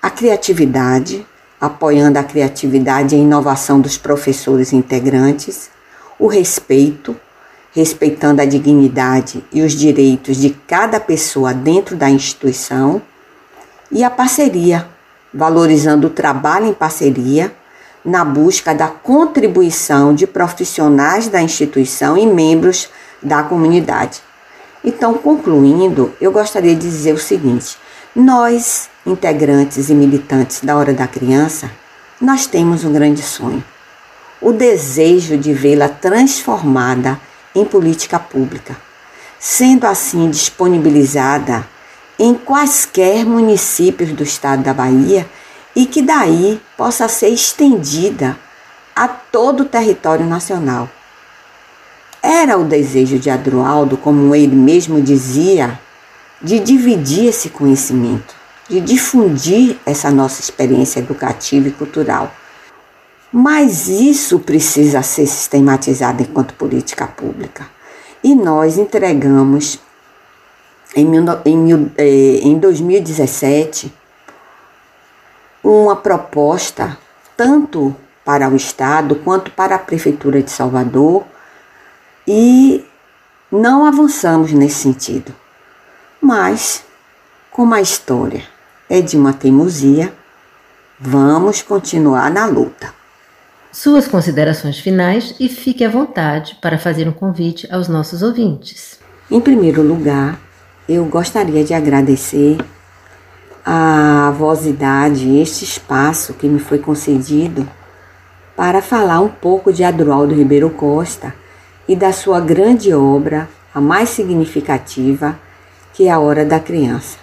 a 0.00 0.10
criatividade, 0.10 1.26
apoiando 1.60 2.18
a 2.18 2.24
criatividade 2.24 3.14
e 3.14 3.18
a 3.18 3.22
inovação 3.22 3.80
dos 3.80 3.98
professores 3.98 4.72
integrantes, 4.72 5.70
o 6.18 6.26
respeito, 6.26 7.16
respeitando 7.72 8.40
a 8.40 8.46
dignidade 8.46 9.44
e 9.52 9.62
os 9.62 9.72
direitos 9.72 10.38
de 10.38 10.50
cada 10.50 10.98
pessoa 10.98 11.52
dentro 11.52 11.96
da 11.96 12.08
instituição, 12.08 13.02
e 13.90 14.02
a 14.02 14.10
parceria, 14.10 14.88
valorizando 15.36 16.06
o 16.06 16.10
trabalho 16.10 16.66
em 16.66 16.72
parceria 16.72 17.54
na 18.02 18.24
busca 18.24 18.74
da 18.74 18.88
contribuição 18.88 20.14
de 20.14 20.26
profissionais 20.26 21.28
da 21.28 21.42
instituição 21.42 22.16
e 22.16 22.26
membros 22.26 22.88
da 23.22 23.42
comunidade. 23.42 24.20
Então, 24.82 25.14
concluindo, 25.14 26.12
eu 26.20 26.32
gostaria 26.32 26.74
de 26.74 26.80
dizer 26.80 27.12
o 27.12 27.18
seguinte: 27.18 27.76
nós, 28.14 28.88
integrantes 29.04 29.90
e 29.90 29.94
militantes 29.94 30.60
da 30.62 30.76
Hora 30.76 30.94
da 30.94 31.06
Criança, 31.06 31.70
nós 32.20 32.46
temos 32.46 32.84
um 32.84 32.92
grande 32.92 33.20
sonho. 33.20 33.62
O 34.40 34.52
desejo 34.52 35.36
de 35.36 35.52
vê-la 35.52 35.88
transformada 35.88 37.20
em 37.54 37.64
política 37.64 38.18
pública, 38.18 38.76
sendo 39.38 39.86
assim 39.86 40.30
disponibilizada 40.30 41.66
em 42.18 42.34
quaisquer 42.34 43.24
municípios 43.24 44.12
do 44.12 44.22
estado 44.22 44.62
da 44.62 44.72
Bahia 44.72 45.26
e 45.74 45.84
que 45.84 46.00
daí 46.00 46.60
possa 46.76 47.08
ser 47.08 47.28
estendida 47.28 48.36
a 48.94 49.06
todo 49.06 49.60
o 49.60 49.66
território 49.66 50.24
nacional. 50.24 50.88
Era 52.22 52.56
o 52.56 52.64
desejo 52.64 53.18
de 53.18 53.28
Adroaldo, 53.28 53.96
como 53.96 54.34
ele 54.34 54.56
mesmo 54.56 55.00
dizia, 55.02 55.78
de 56.40 56.58
dividir 56.58 57.26
esse 57.26 57.50
conhecimento, 57.50 58.34
de 58.68 58.80
difundir 58.80 59.78
essa 59.84 60.10
nossa 60.10 60.40
experiência 60.40 61.00
educativa 61.00 61.68
e 61.68 61.72
cultural. 61.72 62.34
Mas 63.30 63.86
isso 63.86 64.38
precisa 64.38 65.02
ser 65.02 65.26
sistematizado 65.26 66.22
enquanto 66.22 66.54
política 66.54 67.06
pública. 67.06 67.68
E 68.24 68.34
nós 68.34 68.78
entregamos 68.78 69.78
em, 70.96 71.06
em, 71.44 71.92
eh, 71.98 72.38
em 72.42 72.58
2017 72.58 73.92
uma 75.62 75.94
proposta 75.94 76.96
tanto 77.36 77.94
para 78.24 78.48
o 78.48 78.56
Estado 78.56 79.16
quanto 79.16 79.50
para 79.50 79.76
a 79.76 79.78
Prefeitura 79.78 80.42
de 80.42 80.50
Salvador 80.50 81.24
e 82.26 82.84
não 83.52 83.84
avançamos 83.84 84.52
nesse 84.52 84.76
sentido. 84.76 85.34
Mas, 86.20 86.82
como 87.50 87.74
a 87.74 87.80
história 87.80 88.42
é 88.88 89.00
de 89.00 89.16
uma 89.16 89.32
teimosia, 89.32 90.12
vamos 90.98 91.62
continuar 91.62 92.30
na 92.30 92.46
luta. 92.46 92.92
Suas 93.70 94.08
considerações 94.08 94.78
finais 94.78 95.34
e 95.38 95.48
fique 95.48 95.84
à 95.84 95.90
vontade 95.90 96.58
para 96.62 96.78
fazer 96.78 97.06
um 97.06 97.12
convite 97.12 97.68
aos 97.70 97.86
nossos 97.86 98.22
ouvintes. 98.22 98.98
Em 99.30 99.40
primeiro 99.40 99.82
lugar, 99.82 100.40
eu 100.88 101.04
gostaria 101.06 101.64
de 101.64 101.74
agradecer 101.74 102.58
a 103.64 104.32
Vosidade, 104.38 105.38
este 105.38 105.64
espaço 105.64 106.34
que 106.34 106.48
me 106.48 106.60
foi 106.60 106.78
concedido 106.78 107.68
para 108.54 108.80
falar 108.80 109.20
um 109.20 109.28
pouco 109.28 109.72
de 109.72 109.82
Adroaldo 109.82 110.34
Ribeiro 110.34 110.70
Costa 110.70 111.34
e 111.88 111.96
da 111.96 112.12
sua 112.12 112.40
grande 112.40 112.94
obra, 112.94 113.48
a 113.74 113.80
mais 113.80 114.10
significativa, 114.10 115.36
que 115.92 116.06
é 116.06 116.10
a 116.10 116.20
Hora 116.20 116.44
da 116.44 116.60
Criança. 116.60 117.18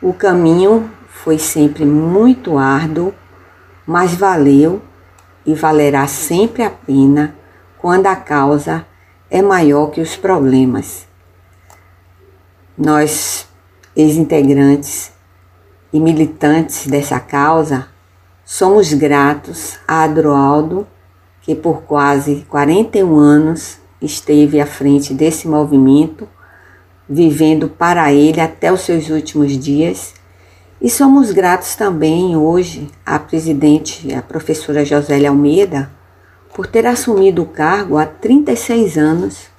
O 0.00 0.14
caminho 0.14 0.90
foi 1.08 1.38
sempre 1.38 1.84
muito 1.84 2.56
árduo, 2.56 3.12
mas 3.86 4.14
valeu 4.14 4.80
e 5.44 5.54
valerá 5.54 6.06
sempre 6.06 6.62
a 6.62 6.70
pena 6.70 7.34
quando 7.76 8.06
a 8.06 8.16
causa 8.16 8.86
é 9.30 9.42
maior 9.42 9.90
que 9.90 10.00
os 10.00 10.16
problemas. 10.16 11.06
Nós, 12.76 13.46
ex-integrantes 13.94 15.12
e 15.92 16.00
militantes 16.00 16.88
dessa 16.88 17.20
causa, 17.20 17.86
somos 18.44 18.92
gratos 18.92 19.78
a 19.86 20.02
Adroaldo, 20.02 20.84
que 21.40 21.54
por 21.54 21.82
quase 21.82 22.44
41 22.48 23.16
anos 23.16 23.78
esteve 24.02 24.60
à 24.60 24.66
frente 24.66 25.14
desse 25.14 25.46
movimento, 25.46 26.28
vivendo 27.08 27.68
para 27.68 28.12
ele 28.12 28.40
até 28.40 28.72
os 28.72 28.80
seus 28.80 29.08
últimos 29.08 29.56
dias. 29.56 30.12
E 30.80 30.90
somos 30.90 31.30
gratos 31.30 31.76
também 31.76 32.36
hoje 32.36 32.90
à 33.06 33.20
presidente, 33.20 34.12
a 34.12 34.20
professora 34.20 34.84
Josélia 34.84 35.30
Almeida, 35.30 35.88
por 36.52 36.66
ter 36.66 36.86
assumido 36.86 37.42
o 37.42 37.46
cargo 37.46 37.98
há 37.98 38.04
36 38.04 38.98
anos, 38.98 39.53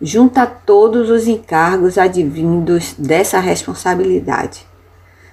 junto 0.00 0.38
a 0.38 0.46
todos 0.46 1.10
os 1.10 1.26
encargos 1.26 1.98
advindos 1.98 2.94
dessa 2.98 3.40
responsabilidade, 3.40 4.66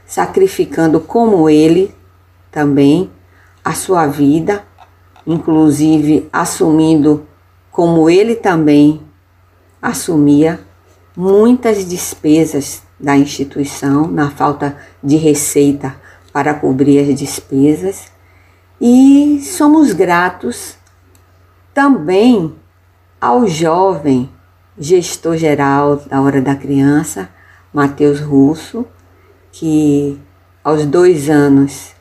sacrificando 0.05 0.99
como 0.99 1.49
ele 1.49 1.93
também 2.51 3.11
a 3.63 3.74
sua 3.74 4.07
vida, 4.07 4.63
inclusive 5.26 6.28
assumindo 6.32 7.26
como 7.72 8.09
ele 8.09 8.36
também 8.36 9.01
assumia 9.82 10.59
muitas 11.16 11.88
despesas 11.88 12.82
da 12.99 13.18
instituição, 13.18 14.07
na 14.07 14.32
falta 14.32 14.78
de 15.03 15.16
receita 15.18 15.95
para 16.32 16.53
cobrir 16.53 16.99
as 16.99 17.20
despesas, 17.20 18.11
e 18.80 19.41
somos 19.41 19.93
gratos 19.93 20.76
também 21.74 22.55
ao 23.20 23.47
jovem 23.47 24.30
gestor 24.78 25.38
geral 25.38 25.97
da 25.97 26.21
Hora 26.21 26.41
da 26.41 26.55
Criança, 26.55 27.30
Matheus 27.73 28.19
Russo, 28.19 28.86
que 29.51 30.19
aos 30.63 30.86
dois 30.86 31.30
anos 31.30 31.93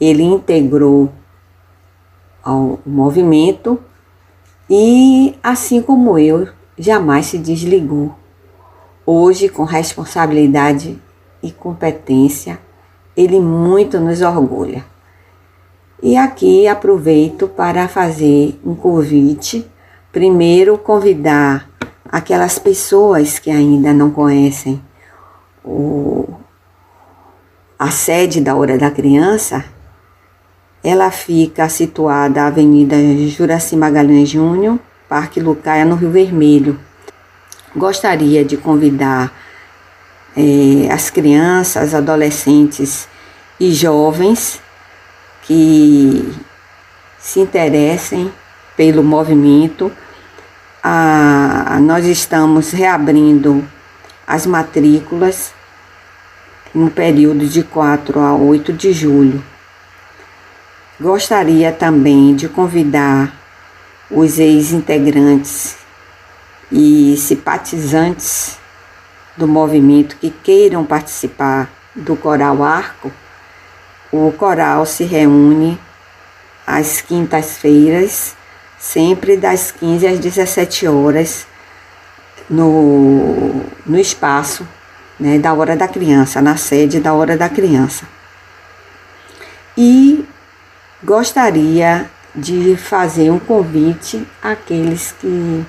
ele 0.00 0.22
integrou 0.22 1.12
ao 2.42 2.80
movimento 2.84 3.78
e, 4.68 5.34
assim 5.42 5.80
como 5.80 6.18
eu, 6.18 6.48
jamais 6.78 7.26
se 7.26 7.38
desligou. 7.38 8.14
Hoje, 9.04 9.48
com 9.48 9.64
responsabilidade 9.64 11.00
e 11.42 11.50
competência, 11.50 12.58
ele 13.16 13.40
muito 13.40 13.98
nos 14.00 14.22
orgulha. 14.22 14.84
E 16.02 16.16
aqui 16.16 16.66
aproveito 16.66 17.46
para 17.46 17.86
fazer 17.86 18.58
um 18.64 18.74
convite. 18.74 19.64
Primeiro, 20.10 20.76
convidar 20.76 21.68
aquelas 22.10 22.58
pessoas 22.58 23.38
que 23.38 23.50
ainda 23.50 23.92
não 23.92 24.10
conhecem 24.10 24.82
o, 25.64 26.28
a 27.78 27.90
sede 27.90 28.40
da 28.40 28.54
Hora 28.54 28.78
da 28.78 28.90
Criança. 28.90 29.64
Ela 30.84 31.10
fica 31.10 31.68
situada 31.68 32.40
na 32.40 32.46
Avenida 32.48 32.96
Juraci 33.28 33.76
Magalhães 33.76 34.28
Júnior, 34.28 34.78
Parque 35.08 35.40
Lucaia, 35.40 35.84
no 35.84 35.94
Rio 35.94 36.10
Vermelho. 36.10 36.78
Gostaria 37.74 38.44
de 38.44 38.56
convidar 38.56 39.32
eh, 40.36 40.88
as 40.90 41.08
crianças, 41.08 41.94
adolescentes 41.94 43.08
e 43.60 43.72
jovens 43.72 44.60
que 45.42 46.34
se 47.18 47.40
interessem 47.40 48.32
pelo 48.76 49.02
movimento. 49.02 49.92
Ah, 50.82 51.78
nós 51.80 52.04
estamos 52.04 52.72
reabrindo 52.72 53.66
as 54.26 54.46
matrículas 54.46 55.52
no 56.74 56.90
período 56.90 57.46
de 57.46 57.62
4 57.62 58.18
a 58.20 58.34
8 58.34 58.72
de 58.72 58.92
julho. 58.92 59.42
Gostaria 61.00 61.70
também 61.72 62.34
de 62.34 62.48
convidar 62.48 63.32
os 64.10 64.38
ex-integrantes 64.38 65.76
e 66.70 67.16
simpatizantes 67.16 68.58
do 69.36 69.46
movimento 69.46 70.16
que 70.16 70.30
queiram 70.30 70.84
participar 70.84 71.70
do 71.94 72.16
Coral 72.16 72.62
Arco 72.62 73.12
o 74.12 74.30
coral 74.30 74.84
se 74.84 75.04
reúne 75.04 75.80
às 76.66 77.00
quintas-feiras, 77.00 78.36
sempre 78.82 79.36
das 79.36 79.70
15 79.70 80.06
às 80.06 80.18
17 80.18 80.86
horas, 80.88 81.46
no, 82.48 83.62
no 83.86 83.98
espaço 83.98 84.66
né, 85.18 85.38
da 85.38 85.54
Hora 85.54 85.76
da 85.76 85.86
Criança, 85.86 86.42
na 86.42 86.56
sede 86.56 87.00
da 87.00 87.14
Hora 87.14 87.36
da 87.36 87.48
Criança. 87.48 88.06
E 89.76 90.24
gostaria 91.02 92.10
de 92.34 92.76
fazer 92.76 93.30
um 93.30 93.38
convite 93.38 94.26
àqueles 94.42 95.14
que 95.20 95.64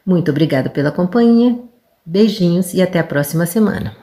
Muito 0.05 0.31
obrigada 0.31 0.69
pela 0.69 0.91
companhia, 0.91 1.57
beijinhos 2.05 2.73
e 2.73 2.81
até 2.81 2.99
a 2.99 3.03
próxima 3.03 3.45
semana. 3.45 4.02